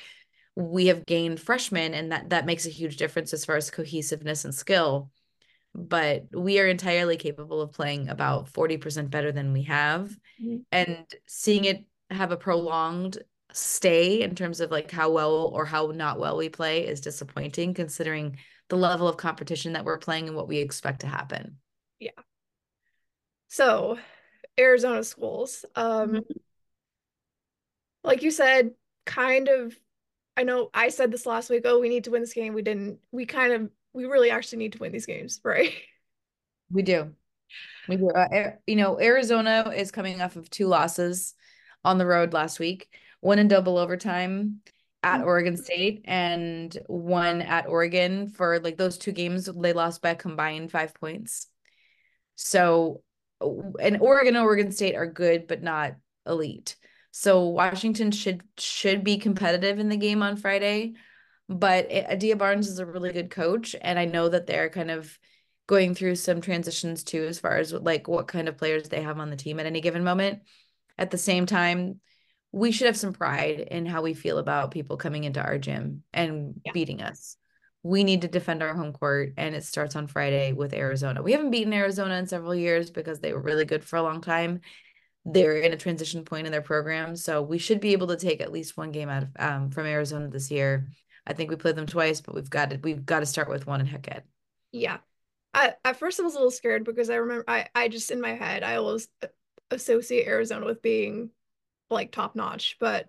we 0.55 0.87
have 0.87 1.05
gained 1.05 1.39
freshmen, 1.39 1.93
and 1.93 2.11
that 2.11 2.29
that 2.29 2.45
makes 2.45 2.65
a 2.65 2.71
huge 2.71 2.97
difference 2.97 3.33
as 3.33 3.45
far 3.45 3.55
as 3.55 3.71
cohesiveness 3.71 4.45
and 4.45 4.53
skill. 4.53 5.11
But 5.75 6.25
we 6.33 6.59
are 6.59 6.67
entirely 6.67 7.17
capable 7.17 7.61
of 7.61 7.71
playing 7.71 8.09
about 8.09 8.49
forty 8.49 8.77
percent 8.77 9.09
better 9.09 9.31
than 9.31 9.53
we 9.53 9.63
have, 9.63 10.09
mm-hmm. 10.41 10.57
and 10.71 11.05
seeing 11.27 11.65
it 11.65 11.85
have 12.09 12.31
a 12.31 12.37
prolonged 12.37 13.19
stay 13.51 14.21
in 14.21 14.35
terms 14.35 14.59
of 14.59 14.71
like 14.71 14.91
how 14.91 15.11
well 15.11 15.51
or 15.53 15.65
how 15.65 15.87
not 15.87 16.19
well 16.19 16.37
we 16.37 16.49
play 16.49 16.85
is 16.85 17.01
disappointing 17.01 17.73
considering 17.73 18.37
the 18.69 18.75
level 18.75 19.07
of 19.07 19.17
competition 19.17 19.73
that 19.73 19.85
we're 19.85 19.97
playing 19.97 20.27
and 20.27 20.35
what 20.35 20.47
we 20.47 20.57
expect 20.57 21.01
to 21.01 21.07
happen. 21.07 21.57
Yeah. 21.99 22.11
So, 23.49 23.97
Arizona 24.57 25.03
schools. 25.03 25.65
Um 25.75 26.09
mm-hmm. 26.09 26.19
like 28.03 28.23
you 28.23 28.31
said, 28.31 28.71
kind 29.05 29.49
of 29.49 29.77
I 30.37 30.43
know 30.43 30.69
I 30.73 30.87
said 30.87 31.11
this 31.11 31.25
last 31.25 31.49
week, 31.49 31.63
oh, 31.65 31.79
we 31.79 31.89
need 31.89 32.05
to 32.05 32.11
win 32.11 32.21
this 32.21 32.33
game. 32.33 32.53
We 32.53 32.61
didn't. 32.61 32.99
We 33.11 33.25
kind 33.25 33.51
of 33.51 33.69
we 33.93 34.05
really 34.05 34.31
actually 34.31 34.59
need 34.59 34.73
to 34.73 34.79
win 34.79 34.93
these 34.93 35.05
games, 35.05 35.41
right? 35.43 35.73
We 36.71 36.81
do. 36.81 37.13
We 37.87 37.97
do. 37.97 38.09
Uh, 38.09 38.51
you 38.67 38.75
know, 38.75 38.99
Arizona 38.99 39.73
is 39.75 39.91
coming 39.91 40.21
off 40.21 40.35
of 40.35 40.49
two 40.49 40.67
losses 40.67 41.33
on 41.83 41.97
the 41.97 42.05
road 42.05 42.33
last 42.33 42.59
week, 42.59 42.87
one 43.19 43.39
in 43.39 43.47
double 43.47 43.77
overtime 43.77 44.61
at 45.01 45.19
mm-hmm. 45.19 45.27
Oregon 45.27 45.57
State 45.57 46.01
and 46.05 46.77
one 46.87 47.41
at 47.41 47.67
Oregon 47.67 48.29
for 48.29 48.59
like 48.59 48.77
those 48.77 48.97
two 48.97 49.11
games 49.11 49.49
they 49.57 49.73
lost 49.73 50.01
by 50.01 50.13
combined 50.13 50.71
5 50.71 50.93
points. 50.93 51.47
So 52.35 53.01
and 53.41 54.01
Oregon 54.01 54.35
and 54.35 54.43
Oregon 54.45 54.71
State 54.71 54.95
are 54.95 55.07
good 55.07 55.47
but 55.47 55.61
not 55.61 55.95
elite. 56.25 56.75
So 57.11 57.47
Washington 57.47 58.11
should 58.11 58.43
should 58.57 59.03
be 59.03 59.17
competitive 59.17 59.79
in 59.79 59.89
the 59.89 59.97
game 59.97 60.21
on 60.21 60.37
Friday, 60.37 60.93
but 61.47 61.91
Adia 61.91 62.35
Barnes 62.35 62.67
is 62.67 62.79
a 62.79 62.85
really 62.85 63.11
good 63.11 63.29
coach 63.31 63.75
and 63.79 63.97
I 63.97 64.05
know 64.05 64.29
that 64.29 64.47
they're 64.47 64.69
kind 64.69 64.91
of 64.91 65.17
going 65.67 65.93
through 65.93 66.15
some 66.15 66.41
transitions 66.41 67.03
too 67.03 67.25
as 67.25 67.39
far 67.39 67.57
as 67.57 67.71
like 67.71 68.07
what 68.07 68.27
kind 68.27 68.47
of 68.47 68.57
players 68.57 68.89
they 68.89 69.01
have 69.01 69.19
on 69.19 69.29
the 69.29 69.35
team 69.35 69.59
at 69.59 69.65
any 69.65 69.81
given 69.81 70.03
moment. 70.03 70.41
At 70.97 71.11
the 71.11 71.17
same 71.17 71.45
time, 71.45 71.99
we 72.51 72.71
should 72.71 72.87
have 72.87 72.97
some 72.97 73.13
pride 73.13 73.59
in 73.59 73.85
how 73.85 74.01
we 74.01 74.13
feel 74.13 74.39
about 74.39 74.71
people 74.71 74.97
coming 74.97 75.23
into 75.23 75.41
our 75.41 75.57
gym 75.57 76.03
and 76.11 76.59
yeah. 76.65 76.71
beating 76.71 77.01
us. 77.01 77.37
We 77.83 78.03
need 78.03 78.21
to 78.21 78.27
defend 78.27 78.61
our 78.61 78.75
home 78.75 78.91
court, 78.91 79.33
and 79.37 79.55
it 79.55 79.63
starts 79.63 79.95
on 79.95 80.07
Friday 80.07 80.51
with 80.53 80.73
Arizona. 80.73 81.21
We 81.21 81.31
haven't 81.31 81.51
beaten 81.51 81.73
Arizona 81.73 82.15
in 82.15 82.27
several 82.27 82.53
years 82.53 82.91
because 82.91 83.19
they 83.19 83.33
were 83.33 83.41
really 83.41 83.65
good 83.65 83.83
for 83.83 83.95
a 83.95 84.03
long 84.03 84.21
time. 84.21 84.61
They're 85.25 85.57
in 85.57 85.73
a 85.73 85.77
transition 85.77 86.25
point 86.25 86.45
in 86.45 86.51
their 86.51 86.61
program, 86.61 87.15
so 87.15 87.41
we 87.41 87.57
should 87.57 87.79
be 87.79 87.93
able 87.93 88.07
to 88.07 88.17
take 88.17 88.41
at 88.41 88.51
least 88.51 88.77
one 88.77 88.91
game 88.91 89.09
out 89.09 89.23
of 89.23 89.29
um, 89.39 89.71
from 89.71 89.85
Arizona 89.85 90.27
this 90.27 90.51
year. 90.51 90.87
I 91.25 91.33
think 91.33 91.49
we 91.49 91.55
played 91.55 91.75
them 91.75 91.85
twice, 91.85 92.21
but 92.21 92.35
we've 92.35 92.49
got 92.49 92.71
to 92.71 92.77
we've 92.77 93.05
got 93.05 93.19
to 93.19 93.25
start 93.25 93.49
with 93.49 93.67
one 93.67 93.79
and 93.79 93.89
in 93.89 93.93
Hec 93.93 94.23
Yeah, 94.71 94.97
I, 95.53 95.73
at 95.85 95.97
first 95.97 96.19
I 96.19 96.23
was 96.23 96.33
a 96.33 96.37
little 96.37 96.51
scared 96.51 96.83
because 96.83 97.09
I 97.09 97.15
remember 97.15 97.45
I 97.47 97.67
I 97.75 97.87
just 97.87 98.11
in 98.11 98.19
my 98.19 98.33
head 98.33 98.63
I 98.63 98.75
always 98.75 99.07
associate 99.71 100.27
Arizona 100.27 100.65
with 100.65 100.81
being 100.81 101.29
like 101.89 102.11
top 102.11 102.35
notch, 102.35 102.77
but 102.79 103.07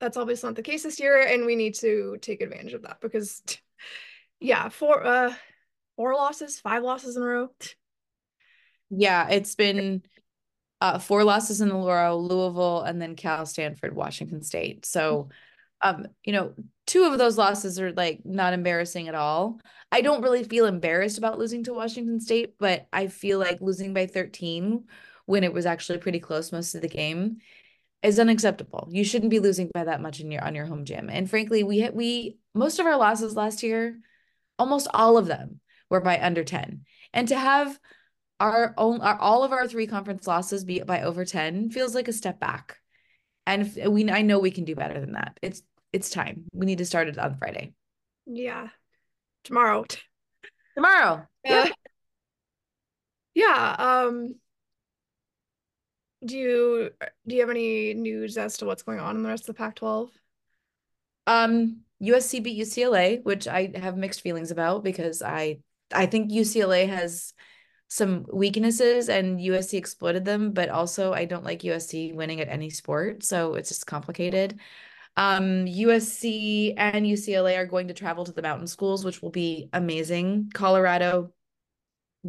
that's 0.00 0.16
obviously 0.16 0.48
not 0.48 0.56
the 0.56 0.62
case 0.62 0.82
this 0.82 1.00
year, 1.00 1.20
and 1.20 1.46
we 1.46 1.56
need 1.56 1.74
to 1.76 2.18
take 2.20 2.40
advantage 2.40 2.74
of 2.74 2.82
that 2.82 3.00
because, 3.00 3.42
yeah, 4.40 4.68
four 4.68 5.04
uh 5.04 5.34
four 5.96 6.14
losses, 6.14 6.60
five 6.60 6.82
losses 6.82 7.16
in 7.16 7.22
a 7.22 7.26
row. 7.26 7.48
Yeah, 8.90 9.28
it's 9.28 9.54
been 9.54 10.02
uh 10.80 10.98
four 10.98 11.24
losses 11.24 11.60
in 11.60 11.70
a 11.70 11.74
row, 11.74 12.18
Louisville, 12.18 12.82
and 12.82 13.00
then 13.00 13.16
Cal, 13.16 13.46
Stanford, 13.46 13.94
Washington 13.94 14.42
State. 14.42 14.86
So, 14.86 15.28
um, 15.82 16.06
you 16.24 16.32
know, 16.32 16.54
two 16.86 17.04
of 17.04 17.18
those 17.18 17.36
losses 17.38 17.80
are 17.80 17.92
like 17.92 18.20
not 18.24 18.52
embarrassing 18.52 19.08
at 19.08 19.14
all. 19.14 19.60
I 19.90 20.00
don't 20.00 20.22
really 20.22 20.44
feel 20.44 20.66
embarrassed 20.66 21.18
about 21.18 21.38
losing 21.38 21.64
to 21.64 21.74
Washington 21.74 22.20
State, 22.20 22.54
but 22.58 22.86
I 22.92 23.08
feel 23.08 23.38
like 23.38 23.60
losing 23.60 23.94
by 23.94 24.06
13 24.06 24.84
when 25.26 25.44
it 25.44 25.52
was 25.52 25.66
actually 25.66 25.98
pretty 25.98 26.20
close 26.20 26.52
most 26.52 26.74
of 26.74 26.80
the 26.80 26.88
game 26.88 27.38
is 28.02 28.18
unacceptable. 28.18 28.88
You 28.90 29.04
shouldn't 29.04 29.30
be 29.30 29.40
losing 29.40 29.70
by 29.74 29.84
that 29.84 30.00
much 30.00 30.20
in 30.20 30.30
your 30.30 30.44
on 30.44 30.54
your 30.54 30.66
home 30.66 30.84
gym. 30.84 31.08
And 31.10 31.28
frankly, 31.28 31.64
we 31.64 31.80
hit 31.80 31.94
we 31.94 32.38
most 32.54 32.78
of 32.78 32.86
our 32.86 32.96
losses 32.96 33.34
last 33.34 33.62
year, 33.62 33.98
almost 34.58 34.88
all 34.94 35.18
of 35.18 35.26
them 35.26 35.60
were 35.90 36.00
by 36.00 36.20
under 36.20 36.44
10. 36.44 36.84
And 37.12 37.28
to 37.28 37.38
have 37.38 37.78
our 38.40 38.74
own 38.76 39.00
our, 39.00 39.18
all 39.18 39.42
of 39.42 39.52
our 39.52 39.66
three 39.66 39.86
conference 39.86 40.26
losses 40.26 40.64
be 40.64 40.80
by 40.80 41.02
over 41.02 41.24
10 41.24 41.70
feels 41.70 41.94
like 41.94 42.08
a 42.08 42.12
step 42.12 42.38
back. 42.38 42.76
And 43.46 43.72
we 43.88 44.10
I 44.10 44.22
know 44.22 44.38
we 44.38 44.50
can 44.50 44.64
do 44.64 44.76
better 44.76 45.00
than 45.00 45.12
that. 45.12 45.38
It's 45.42 45.62
it's 45.92 46.10
time. 46.10 46.44
We 46.52 46.66
need 46.66 46.78
to 46.78 46.86
start 46.86 47.08
it 47.08 47.18
on 47.18 47.36
Friday. 47.38 47.72
Yeah. 48.26 48.68
Tomorrow. 49.44 49.86
Tomorrow. 50.74 51.26
Yeah. 51.44 51.68
Yeah, 53.34 53.76
um 53.78 54.34
do 56.24 56.36
you 56.36 56.90
do 57.26 57.34
you 57.34 57.40
have 57.40 57.50
any 57.50 57.94
news 57.94 58.36
as 58.36 58.58
to 58.58 58.66
what's 58.66 58.82
going 58.82 59.00
on 59.00 59.16
in 59.16 59.22
the 59.22 59.28
rest 59.28 59.48
of 59.48 59.54
the 59.54 59.58
Pac-12? 59.58 60.10
Um, 61.26 61.82
USC 62.02 62.42
beat 62.42 62.60
UCLA, 62.60 63.22
which 63.22 63.46
I 63.46 63.72
have 63.74 63.96
mixed 63.96 64.20
feelings 64.20 64.50
about 64.50 64.84
because 64.84 65.22
I 65.22 65.60
I 65.92 66.06
think 66.06 66.30
UCLA 66.30 66.88
has 66.88 67.32
some 67.88 68.26
weaknesses 68.32 69.08
and 69.08 69.38
USC 69.38 69.78
exploited 69.78 70.24
them, 70.24 70.52
but 70.52 70.68
also 70.68 71.12
I 71.12 71.24
don't 71.24 71.44
like 71.44 71.60
USC 71.62 72.14
winning 72.14 72.40
at 72.40 72.48
any 72.48 72.70
sport, 72.70 73.24
so 73.24 73.54
it's 73.54 73.70
just 73.70 73.86
complicated. 73.86 74.60
Um, 75.16 75.66
USC 75.66 76.74
and 76.76 77.04
UCLA 77.06 77.56
are 77.56 77.66
going 77.66 77.88
to 77.88 77.94
travel 77.94 78.24
to 78.24 78.32
the 78.32 78.42
mountain 78.42 78.66
schools, 78.66 79.04
which 79.04 79.20
will 79.22 79.30
be 79.30 79.68
amazing. 79.72 80.50
Colorado 80.54 81.32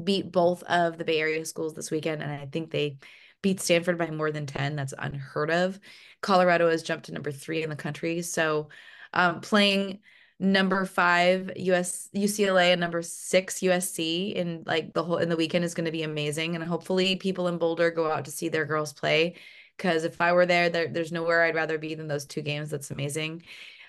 beat 0.03 0.31
both 0.31 0.63
of 0.63 0.97
the 0.97 1.05
Bay 1.05 1.19
Area 1.19 1.45
schools 1.45 1.73
this 1.73 1.91
weekend, 1.91 2.21
and 2.21 2.31
I 2.31 2.45
think 2.45 2.71
they 2.71 2.97
beat 3.41 3.59
Stanford 3.59 3.97
by 3.97 4.09
more 4.09 4.31
than 4.31 4.45
10. 4.45 4.75
That's 4.75 4.93
unheard 4.97 5.51
of. 5.51 5.79
Colorado 6.21 6.69
has 6.69 6.83
jumped 6.83 7.05
to 7.05 7.13
number 7.13 7.31
three 7.31 7.63
in 7.63 7.69
the 7.69 7.75
country. 7.75 8.21
So 8.21 8.69
um, 9.13 9.41
playing 9.41 9.99
number 10.39 10.85
five 10.85 11.51
US 11.55 12.09
UCLA 12.15 12.71
and 12.71 12.79
number 12.79 13.01
six 13.01 13.59
USC 13.59 14.33
in 14.33 14.63
like 14.65 14.93
the 14.93 15.03
whole 15.03 15.17
in 15.17 15.27
the 15.27 15.35
weekend 15.35 15.65
is 15.65 15.73
going 15.73 15.85
to 15.85 15.91
be 15.91 16.03
amazing. 16.03 16.55
And 16.55 16.63
hopefully 16.63 17.17
people 17.17 17.47
in 17.47 17.57
Boulder 17.57 17.91
go 17.91 18.11
out 18.11 18.25
to 18.25 18.31
see 18.31 18.49
their 18.49 18.65
girls 18.65 18.93
play. 18.93 19.35
Cause 19.77 20.03
if 20.03 20.19
I 20.21 20.33
were 20.33 20.45
there, 20.45 20.69
there 20.69 20.87
there's 20.87 21.11
nowhere 21.11 21.43
I'd 21.43 21.55
rather 21.55 21.77
be 21.77 21.95
than 21.95 22.07
those 22.07 22.25
two 22.25 22.41
games. 22.41 22.69
That's 22.69 22.91
amazing. 22.91 23.43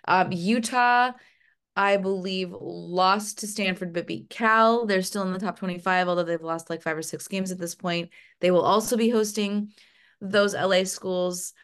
Um, 0.09 0.33
Utah 0.33 1.13
I 1.81 1.97
believe, 1.97 2.55
lost 2.61 3.39
to 3.39 3.47
Stanford 3.47 3.95
but 3.95 4.07
beat 4.07 4.29
Cal. 4.29 4.85
They're 4.85 5.01
still 5.01 5.23
in 5.23 5.33
the 5.33 5.39
top 5.39 5.59
25, 5.59 6.09
although 6.09 6.25
they've 6.25 6.43
lost 6.43 6.69
like 6.69 6.83
five 6.83 6.99
or 6.99 7.01
six 7.01 7.27
games 7.27 7.51
at 7.51 7.59
this 7.59 7.75
point. 7.75 8.11
They 8.41 8.51
will 8.51 8.61
also 8.61 8.99
be 8.99 9.09
hosting 9.09 9.73
those 10.21 10.53
LA 10.53 10.85
schools. 10.85 11.55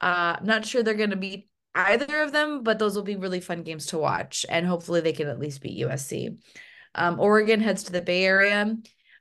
Uh, 0.00 0.36
not 0.42 0.64
sure 0.64 0.82
they're 0.82 0.94
going 0.94 1.10
to 1.10 1.16
beat 1.16 1.50
either 1.74 2.22
of 2.22 2.32
them, 2.32 2.62
but 2.62 2.78
those 2.78 2.96
will 2.96 3.02
be 3.02 3.16
really 3.16 3.38
fun 3.38 3.64
games 3.64 3.84
to 3.88 3.98
watch. 3.98 4.46
And 4.48 4.66
hopefully 4.66 5.02
they 5.02 5.12
can 5.12 5.28
at 5.28 5.38
least 5.38 5.60
beat 5.60 5.78
USC. 5.86 6.38
Um, 6.94 7.20
Oregon 7.20 7.60
heads 7.60 7.82
to 7.82 7.92
the 7.92 8.00
Bay 8.00 8.24
Area. 8.24 8.74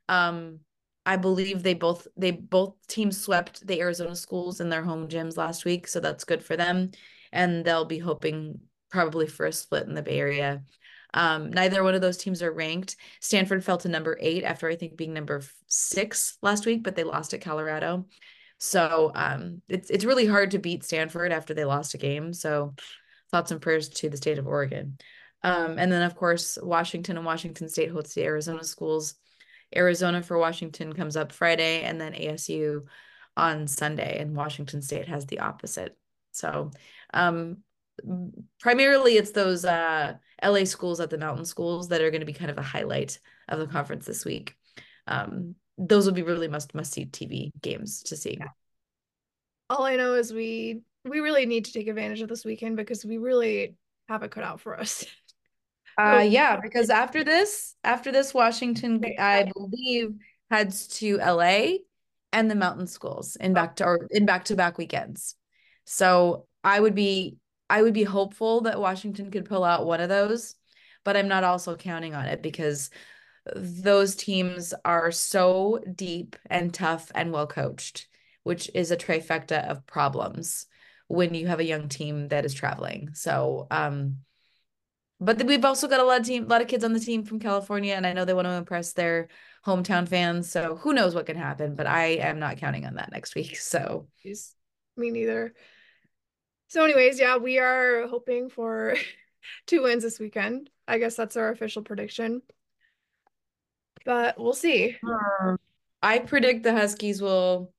Um, 0.08 0.60
I 1.06 1.18
believe 1.18 1.64
they 1.64 1.74
both 1.74 2.08
they 2.16 2.32
both 2.32 2.76
teams 2.88 3.20
swept 3.20 3.68
the 3.68 3.82
Arizona 3.82 4.16
schools 4.16 4.62
in 4.62 4.70
their 4.70 4.84
home 4.84 5.10
gyms 5.10 5.36
last 5.36 5.66
week, 5.66 5.86
so 5.90 6.00
that's 6.00 6.24
good 6.24 6.46
for 6.46 6.56
them. 6.56 6.92
And 7.34 7.66
they'll 7.66 7.84
be 7.84 8.00
hoping 8.00 8.62
probably 8.96 9.28
for 9.28 9.46
a 9.46 9.52
split 9.52 9.86
in 9.86 9.94
the 9.94 10.02
Bay 10.02 10.18
Area. 10.18 10.64
Um, 11.14 11.50
neither 11.50 11.84
one 11.84 11.96
of 11.96 12.02
those 12.02 12.16
teams 12.16 12.42
are 12.42 12.52
ranked. 12.52 12.96
Stanford 13.20 13.64
fell 13.64 13.78
to 13.80 13.90
number 13.90 14.18
eight 14.22 14.44
after 14.44 14.70
I 14.70 14.78
think 14.78 14.96
being 14.96 15.14
number 15.14 15.42
six 15.68 16.38
last 16.42 16.66
week, 16.66 16.82
but 16.82 16.96
they 16.96 17.04
lost 17.04 17.34
at 17.34 17.42
Colorado. 17.42 18.06
So 18.58 19.12
um, 19.14 19.62
it's 19.68 19.90
it's 19.90 20.06
really 20.06 20.26
hard 20.26 20.52
to 20.52 20.60
beat 20.60 20.86
Stanford 20.86 21.34
after 21.34 21.54
they 21.54 21.66
lost 21.66 21.94
a 21.94 21.98
game. 21.98 22.32
So 22.32 22.74
thoughts 23.32 23.52
and 23.52 23.62
prayers 23.62 23.90
to 23.90 24.10
the 24.10 24.18
state 24.18 24.38
of 24.38 24.48
Oregon. 24.48 24.98
Um, 25.44 25.78
and 25.78 25.92
then 25.92 26.02
of 26.02 26.16
course 26.16 26.58
Washington 26.62 27.18
and 27.18 27.26
Washington 27.26 27.68
State 27.68 27.92
host 27.92 28.16
the 28.16 28.24
Arizona 28.24 28.64
schools. 28.64 29.16
Arizona 29.76 30.24
for 30.24 30.38
Washington 30.38 30.94
comes 30.94 31.18
up 31.18 31.34
Friday, 31.34 31.82
and 31.82 32.00
then 32.00 32.14
ASU 32.14 32.84
on 33.36 33.68
Sunday, 33.68 34.20
and 34.22 34.38
Washington 34.38 34.82
State 34.82 35.10
has 35.10 35.26
the 35.26 35.40
opposite. 35.40 35.98
So 36.32 36.72
um, 37.14 37.58
primarily 38.60 39.18
it's 39.18 39.32
those 39.32 39.66
uh, 39.66 40.14
LA 40.44 40.66
schools 40.66 41.00
at 41.00 41.10
the 41.10 41.18
mountain 41.18 41.46
schools 41.46 41.90
that 41.90 42.02
are 42.02 42.12
going 42.12 42.22
to 42.22 42.26
be 42.26 42.34
kind 42.34 42.52
of 42.52 42.58
a 42.58 42.64
highlight 42.64 43.20
of 43.48 43.60
the 43.60 43.68
conference 43.68 44.06
this 44.06 44.26
week. 44.26 44.56
Um, 45.08 45.56
those 45.78 46.06
will 46.06 46.14
be 46.14 46.24
really 46.24 46.48
must 46.48 46.74
must 46.74 46.94
see 46.94 47.06
TV 47.06 47.52
games 47.62 48.04
to 48.04 48.18
see. 48.18 48.38
Yeah. 48.40 48.48
All 49.70 49.84
I 49.84 49.96
know 49.96 50.16
is 50.16 50.34
we 50.34 50.82
we 51.04 51.20
really 51.20 51.46
need 51.46 51.66
to 51.66 51.74
take 51.74 51.88
advantage 51.88 52.22
of 52.22 52.30
this 52.30 52.46
weekend 52.46 52.78
because 52.78 53.06
we 53.06 53.18
really 53.18 53.76
have 54.08 54.24
it 54.24 54.32
cut 54.32 54.44
out 54.44 54.62
for 54.62 54.80
us. 54.80 55.06
Uh 55.98 56.26
yeah, 56.28 56.60
because 56.60 56.90
after 56.90 57.24
this, 57.24 57.74
after 57.86 58.12
this 58.12 58.34
Washington 58.34 59.02
I 59.18 59.50
believe 59.56 60.10
heads 60.52 60.88
to 61.00 61.16
LA 61.20 61.78
and 62.34 62.52
the 62.52 62.56
mountain 62.56 62.86
schools 62.86 63.38
in 63.38 63.54
back 63.54 63.78
to 63.78 63.86
or 63.86 64.08
in 64.12 64.26
back 64.26 64.44
to 64.46 64.58
back 64.58 64.78
weekends. 64.78 65.36
So 65.86 66.48
I 66.66 66.78
would 66.78 66.96
be 66.96 67.38
I 67.70 67.82
would 67.82 67.94
be 67.94 68.04
hopeful 68.04 68.62
that 68.62 68.80
Washington 68.80 69.32
could 69.32 69.46
pull 69.46 69.64
out 69.64 69.86
one 69.86 70.02
of 70.02 70.10
those, 70.10 70.56
but 71.04 71.18
I'm 71.18 71.28
not 71.28 71.44
also 71.44 71.76
counting 71.76 72.14
on 72.14 72.26
it 72.26 72.42
because 72.42 72.90
those 73.56 74.16
teams 74.16 74.74
are 74.84 75.12
so 75.12 75.80
deep 75.94 76.36
and 76.50 76.74
tough 76.74 77.12
and 77.14 77.32
well 77.32 77.48
coached, 77.48 78.08
which 78.44 78.70
is 78.74 78.92
a 78.92 78.98
trifecta 78.98 79.68
of 79.68 79.86
problems 79.86 80.66
when 81.08 81.34
you 81.34 81.48
have 81.48 81.60
a 81.60 81.66
young 81.66 81.88
team 81.88 82.30
that 82.30 82.46
is 82.46 82.54
traveling. 82.54 83.10
So, 83.14 83.68
um, 83.70 84.18
but 85.20 85.44
we've 85.44 85.64
also 85.64 85.88
got 85.88 86.00
a 86.00 86.04
lot 86.04 86.20
of 86.20 86.26
team, 86.26 86.44
a 86.44 86.48
lot 86.48 86.62
of 86.62 86.68
kids 86.68 86.84
on 86.84 86.94
the 86.94 87.00
team 87.00 87.24
from 87.24 87.40
California, 87.40 87.94
and 87.94 88.06
I 88.06 88.14
know 88.14 88.26
they 88.26 88.34
want 88.34 88.48
to 88.48 88.54
impress 88.54 88.94
their 88.94 89.30
hometown 89.66 90.08
fans. 90.08 90.52
So 90.52 90.76
who 90.76 90.94
knows 90.94 91.16
what 91.16 91.26
can 91.26 91.38
happen? 91.38 91.76
But 91.76 91.88
I 91.88 92.18
am 92.18 92.40
not 92.40 92.58
counting 92.58 92.86
on 92.86 92.96
that 92.96 93.12
next 93.12 93.36
week. 93.36 93.58
So 93.60 94.08
me 94.98 95.12
neither. 95.12 95.54
So, 96.68 96.84
anyways, 96.84 97.20
yeah, 97.20 97.38
we 97.38 97.60
are 97.60 98.08
hoping 98.08 98.50
for 98.50 98.96
two 99.68 99.84
wins 99.84 100.04
this 100.04 100.20
weekend. 100.20 100.70
I 100.88 100.98
guess 100.98 101.16
that's 101.16 101.38
our 101.38 101.50
official 101.50 101.82
prediction. 101.82 102.42
But 104.06 104.40
we'll 104.40 104.54
see. 104.54 104.98
I 106.02 106.20
predict 106.20 106.64
the 106.64 106.74
Huskies 106.74 107.22
will 107.22 107.74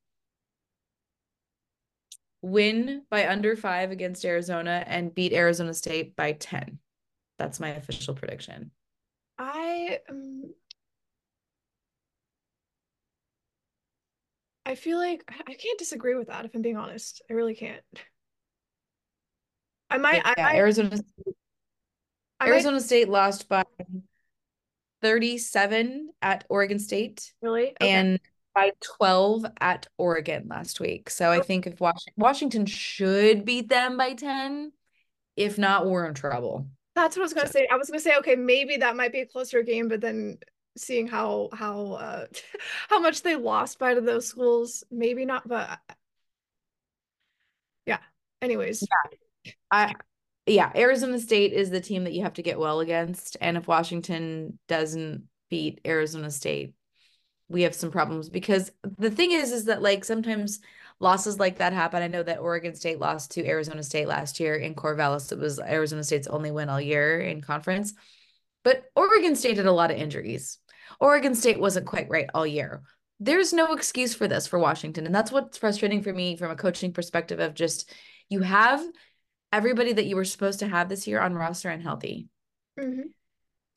win 2.43 3.03
by 3.11 3.29
under 3.29 3.57
five 3.57 3.91
against 3.91 4.25
Arizona 4.25 4.85
and 4.87 5.15
beat 5.15 5.33
Arizona 5.33 5.73
State 5.75 6.17
by 6.17 6.33
10. 6.33 6.79
That's 7.39 7.61
my 7.61 7.71
official 7.71 8.15
prediction. 8.15 8.71
I 9.39 10.01
um, 10.09 10.55
I 14.65 14.75
feel 14.75 14.99
like 14.99 15.23
I 15.47 15.55
can't 15.55 15.79
disagree 15.79 16.17
with 16.17 16.29
that 16.29 16.45
if 16.45 16.55
I'm 16.55 16.63
being 16.63 16.77
honest. 16.77 17.23
I 17.31 17.35
really 17.35 17.55
can't. 17.55 17.85
I 19.91 19.99
might. 19.99 20.17
Yeah, 20.17 20.35
I 20.37 20.43
might, 20.43 20.57
Arizona. 20.57 20.99
I 22.41 22.49
Arizona 22.49 22.77
might, 22.77 22.83
State 22.83 23.09
lost 23.09 23.49
by 23.49 23.65
thirty-seven 25.03 26.11
at 26.23 26.45
Oregon 26.49 26.79
State. 26.79 27.33
Really, 27.43 27.71
okay. 27.81 27.91
and 27.91 28.21
by 28.55 28.73
twelve 28.81 29.47
at 29.61 29.87
Oregon 29.99 30.47
last 30.49 30.81
week. 30.81 31.11
So 31.11 31.31
I 31.31 31.41
think 31.41 31.67
if 31.67 31.81
Washington 31.81 32.15
Washington 32.17 32.67
should 32.67 33.45
beat 33.45 33.69
them 33.69 33.97
by 33.97 34.15
ten, 34.15 34.73
if 35.37 35.59
not, 35.59 35.87
we're 35.87 36.07
in 36.07 36.15
trouble. 36.15 36.67
That's 36.95 37.17
what 37.17 37.23
I 37.23 37.25
was 37.25 37.35
gonna 37.35 37.47
so. 37.47 37.53
say. 37.53 37.69
I 37.71 37.77
was 37.77 37.89
gonna 37.89 38.01
say, 38.01 38.17
okay, 38.19 38.37
maybe 38.37 38.79
that 38.79 38.97
might 38.97 39.13
be 39.13 39.21
a 39.21 39.27
closer 39.27 39.63
game, 39.63 39.89
but 39.89 40.01
then 40.01 40.39
seeing 40.77 41.07
how 41.07 41.49
how 41.53 41.93
uh 41.93 42.27
how 42.89 42.99
much 42.99 43.23
they 43.23 43.37
lost 43.37 43.79
by 43.79 43.95
to 43.95 44.01
those 44.01 44.27
schools, 44.27 44.85
maybe 44.91 45.25
not. 45.25 45.47
But 45.47 45.79
yeah. 47.87 47.99
Anyways. 48.43 48.83
Yeah. 48.83 49.19
I 49.71 49.95
yeah, 50.47 50.71
Arizona 50.77 51.19
State 51.19 51.53
is 51.53 51.71
the 51.71 51.81
team 51.81 52.05
that 52.05 52.13
you 52.13 52.23
have 52.23 52.35
to 52.35 52.43
get 52.43 52.59
well 52.59 52.81
against. 52.81 53.37
And 53.41 53.57
if 53.57 53.67
Washington 53.67 54.59
doesn't 54.69 55.25
beat 55.51 55.81
Arizona 55.85 56.31
State, 56.31 56.75
we 57.49 57.63
have 57.63 57.75
some 57.75 57.91
problems 57.91 58.29
because 58.29 58.71
the 58.99 59.11
thing 59.11 59.33
is, 59.33 59.51
is 59.53 59.65
that 59.65 59.83
like 59.83 60.05
sometimes 60.05 60.61
losses 61.01 61.39
like 61.39 61.59
that 61.59 61.73
happen. 61.73 62.03
I 62.03 62.09
know 62.09 62.23
that 62.23 62.39
Oregon 62.39 62.75
State 62.75 63.01
lost 63.01 63.33
to 63.33 63.47
Arizona 63.47 63.83
State 63.83 64.07
last 64.07 64.39
year 64.41 64.55
in 64.55 64.75
Corvallis. 64.75 65.33
It 65.33 65.39
was 65.39 65.59
Arizona 65.61 66.05
State's 66.05 66.29
only 66.29 66.51
win 66.51 66.69
all 66.69 66.81
year 66.81 67.21
in 67.21 67.41
conference. 67.41 67.93
But 68.63 68.85
Oregon 68.95 69.37
State 69.37 69.59
had 69.59 69.67
a 69.67 69.73
lot 69.73 69.91
of 69.91 69.97
injuries. 69.97 70.59
Oregon 71.01 71.35
State 71.35 71.61
wasn't 71.61 71.87
quite 71.87 72.09
right 72.09 72.29
all 72.35 72.47
year. 72.47 72.83
There's 73.19 73.53
no 73.53 73.73
excuse 73.73 74.15
for 74.15 74.29
this 74.29 74.47
for 74.47 74.59
Washington. 74.59 75.07
And 75.07 75.15
that's 75.15 75.33
what's 75.33 75.59
frustrating 75.59 76.03
for 76.03 76.13
me 76.13 76.37
from 76.37 76.51
a 76.51 76.57
coaching 76.57 76.93
perspective 76.93 77.41
of 77.41 77.55
just 77.55 77.93
you 78.29 78.41
have 78.41 78.85
everybody 79.53 79.93
that 79.93 80.07
you 80.07 80.17
were 80.17 80.25
supposed 80.25 80.61
to 80.61 80.69
have 80.69 80.89
this 80.89 81.07
year 81.07 81.21
on 81.21 81.35
roster 81.35 81.71
and 81.71 81.83
healthy. 81.83 82.29
Mm-hmm. 82.79 83.09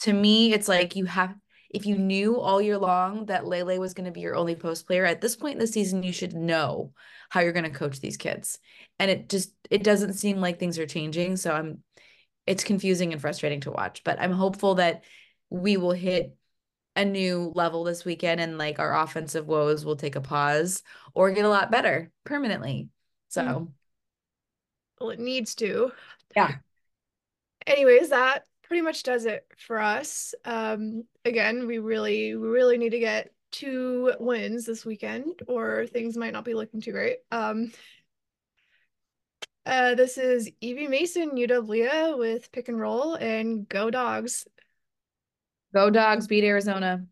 To 0.01 0.13
me, 0.13 0.53
it's 0.53 0.67
like 0.67 0.95
you 0.95 1.05
have 1.05 1.35
if 1.69 1.85
you 1.85 1.97
knew 1.97 2.39
all 2.39 2.59
year 2.59 2.79
long 2.79 3.27
that 3.27 3.45
Lele 3.45 3.79
was 3.79 3.93
going 3.93 4.05
to 4.05 4.11
be 4.11 4.21
your 4.21 4.35
only 4.35 4.55
post 4.55 4.87
player 4.87 5.05
at 5.05 5.21
this 5.21 5.35
point 5.35 5.53
in 5.53 5.59
the 5.59 5.67
season, 5.67 6.01
you 6.01 6.11
should 6.11 6.33
know 6.33 6.93
how 7.29 7.41
you're 7.41 7.51
going 7.51 7.63
to 7.63 7.69
coach 7.69 7.99
these 7.99 8.17
kids. 8.17 8.57
And 8.97 9.11
it 9.11 9.29
just 9.29 9.53
it 9.69 9.83
doesn't 9.83 10.13
seem 10.13 10.41
like 10.41 10.57
things 10.57 10.79
are 10.79 10.87
changing. 10.87 11.37
So 11.37 11.53
I'm 11.53 11.83
it's 12.47 12.63
confusing 12.63 13.13
and 13.13 13.21
frustrating 13.21 13.61
to 13.61 13.71
watch. 13.71 14.03
But 14.03 14.19
I'm 14.19 14.31
hopeful 14.31 14.75
that 14.75 15.03
we 15.49 15.77
will 15.77 15.91
hit 15.91 16.35
a 16.95 17.05
new 17.05 17.51
level 17.55 17.83
this 17.83 18.03
weekend 18.03 18.41
and 18.41 18.57
like 18.57 18.79
our 18.79 18.99
offensive 18.99 19.45
woes 19.45 19.85
will 19.85 19.95
take 19.95 20.15
a 20.15 20.21
pause 20.21 20.81
or 21.13 21.31
get 21.31 21.45
a 21.45 21.49
lot 21.49 21.71
better 21.71 22.11
permanently. 22.25 22.89
So 23.29 23.41
mm-hmm 23.43 23.65
well, 24.99 25.09
it 25.11 25.19
needs 25.19 25.55
to. 25.55 25.91
Yeah. 26.35 26.55
Anyways, 27.65 28.09
that 28.09 28.45
pretty 28.63 28.81
much 28.81 29.03
does 29.03 29.25
it 29.25 29.45
for 29.57 29.79
us. 29.79 30.33
Um, 30.45 31.03
again, 31.25 31.67
we 31.67 31.79
really, 31.79 32.35
we 32.35 32.47
really 32.47 32.77
need 32.77 32.91
to 32.91 32.99
get 32.99 33.31
two 33.51 34.13
wins 34.19 34.65
this 34.65 34.85
weekend, 34.85 35.41
or 35.47 35.87
things 35.87 36.17
might 36.17 36.33
not 36.33 36.45
be 36.45 36.53
looking 36.53 36.81
too 36.81 36.91
great. 36.91 37.17
Um, 37.31 37.71
uh, 39.65 39.95
this 39.95 40.17
is 40.17 40.49
Evie 40.61 40.87
Mason, 40.87 41.31
UW 41.31 41.67
Leah 41.67 42.15
with 42.17 42.51
pick 42.51 42.69
and 42.69 42.79
roll, 42.79 43.15
and 43.15 43.67
go 43.67 43.89
dogs. 43.89 44.47
Go 45.73 45.89
dogs, 45.89 46.27
beat 46.27 46.43
Arizona. 46.43 47.05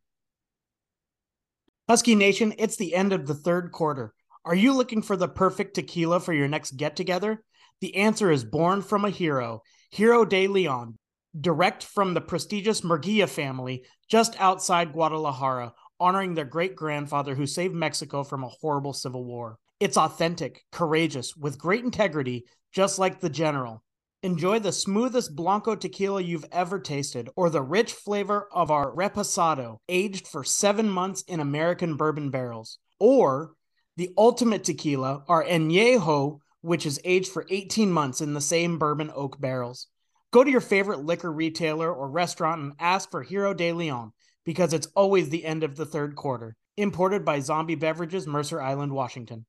Husky 1.88 2.16
Nation, 2.16 2.54
it's 2.58 2.76
the 2.76 2.96
end 2.96 3.14
of 3.14 3.28
the 3.28 3.36
third 3.36 3.72
quarter. 3.72 4.14
Are 4.44 4.56
you 4.56 4.74
looking 4.74 5.02
for 5.02 5.16
the 5.16 5.28
perfect 5.28 5.76
tequila 5.76 6.20
for 6.20 6.34
your 6.34 6.48
next 6.48 6.78
get 6.78 6.96
together? 6.96 7.44
The 7.82 7.96
answer 7.96 8.32
is 8.32 8.44
born 8.44 8.82
from 8.82 9.06
a 9.06 9.10
hero, 9.10 9.62
Hero 9.92 10.26
de 10.26 10.48
Leon, 10.48 10.98
direct 11.40 11.84
from 11.84 12.14
the 12.14 12.22
prestigious 12.22 12.82
Murguia 12.82 13.30
family 13.30 13.86
just 14.10 14.40
outside 14.40 14.94
Guadalajara, 14.94 15.74
honoring 16.00 16.34
their 16.34 16.46
great 16.46 16.76
grandfather 16.76 17.36
who 17.36 17.46
saved 17.46 17.76
Mexico 17.76 18.24
from 18.24 18.44
a 18.44 18.50
horrible 18.50 18.94
civil 18.94 19.24
war. 19.24 19.58
It's 19.80 19.98
authentic, 19.98 20.64
courageous, 20.72 21.36
with 21.36 21.60
great 21.60 21.84
integrity, 21.84 22.46
just 22.74 22.98
like 22.98 23.20
the 23.20 23.30
general. 23.30 23.84
Enjoy 24.24 24.58
the 24.58 24.72
smoothest 24.72 25.36
Blanco 25.36 25.76
tequila 25.76 26.22
you've 26.22 26.46
ever 26.52 26.80
tasted, 26.80 27.30
or 27.36 27.52
the 27.52 27.62
rich 27.62 27.94
flavor 27.94 28.48
of 28.52 28.72
our 28.72 28.92
Reposado, 28.92 29.78
aged 29.88 30.28
for 30.28 30.44
seven 30.44 30.90
months 30.90 31.22
in 31.28 31.40
American 31.40 31.96
bourbon 31.96 32.32
barrels. 32.32 32.80
Or 33.00 33.52
the 33.96 34.10
ultimate 34.18 34.64
tequila, 34.64 35.24
our 35.28 35.44
Añejo, 35.44 36.40
which 36.68 36.86
is 36.86 37.00
aged 37.04 37.32
for 37.32 37.48
18 37.50 37.92
months 37.92 38.22
in 38.22 38.34
the 38.34 38.42
same 38.42 38.78
bourbon 38.78 39.10
oak 39.16 39.40
barrels. 39.42 39.88
Go 40.32 40.44
to 40.44 40.52
your 40.52 40.62
favorite 40.62 41.04
liquor 41.04 41.32
retailer 41.32 41.92
or 41.92 42.10
restaurant 42.10 42.62
and 42.62 42.74
ask 42.78 43.10
for 43.10 43.24
Hero 43.24 43.54
de 43.54 43.72
Leon 43.72 44.12
because 44.46 44.74
it's 44.74 44.90
always 44.94 45.30
the 45.30 45.46
end 45.46 45.64
of 45.64 45.76
the 45.76 45.86
third 45.86 46.16
quarter. 46.16 46.56
Imported 46.76 47.26
by 47.26 47.40
Zombie 47.40 47.76
Beverages, 47.76 48.28
Mercer 48.28 48.62
Island, 48.62 48.92
Washington. 48.92 49.48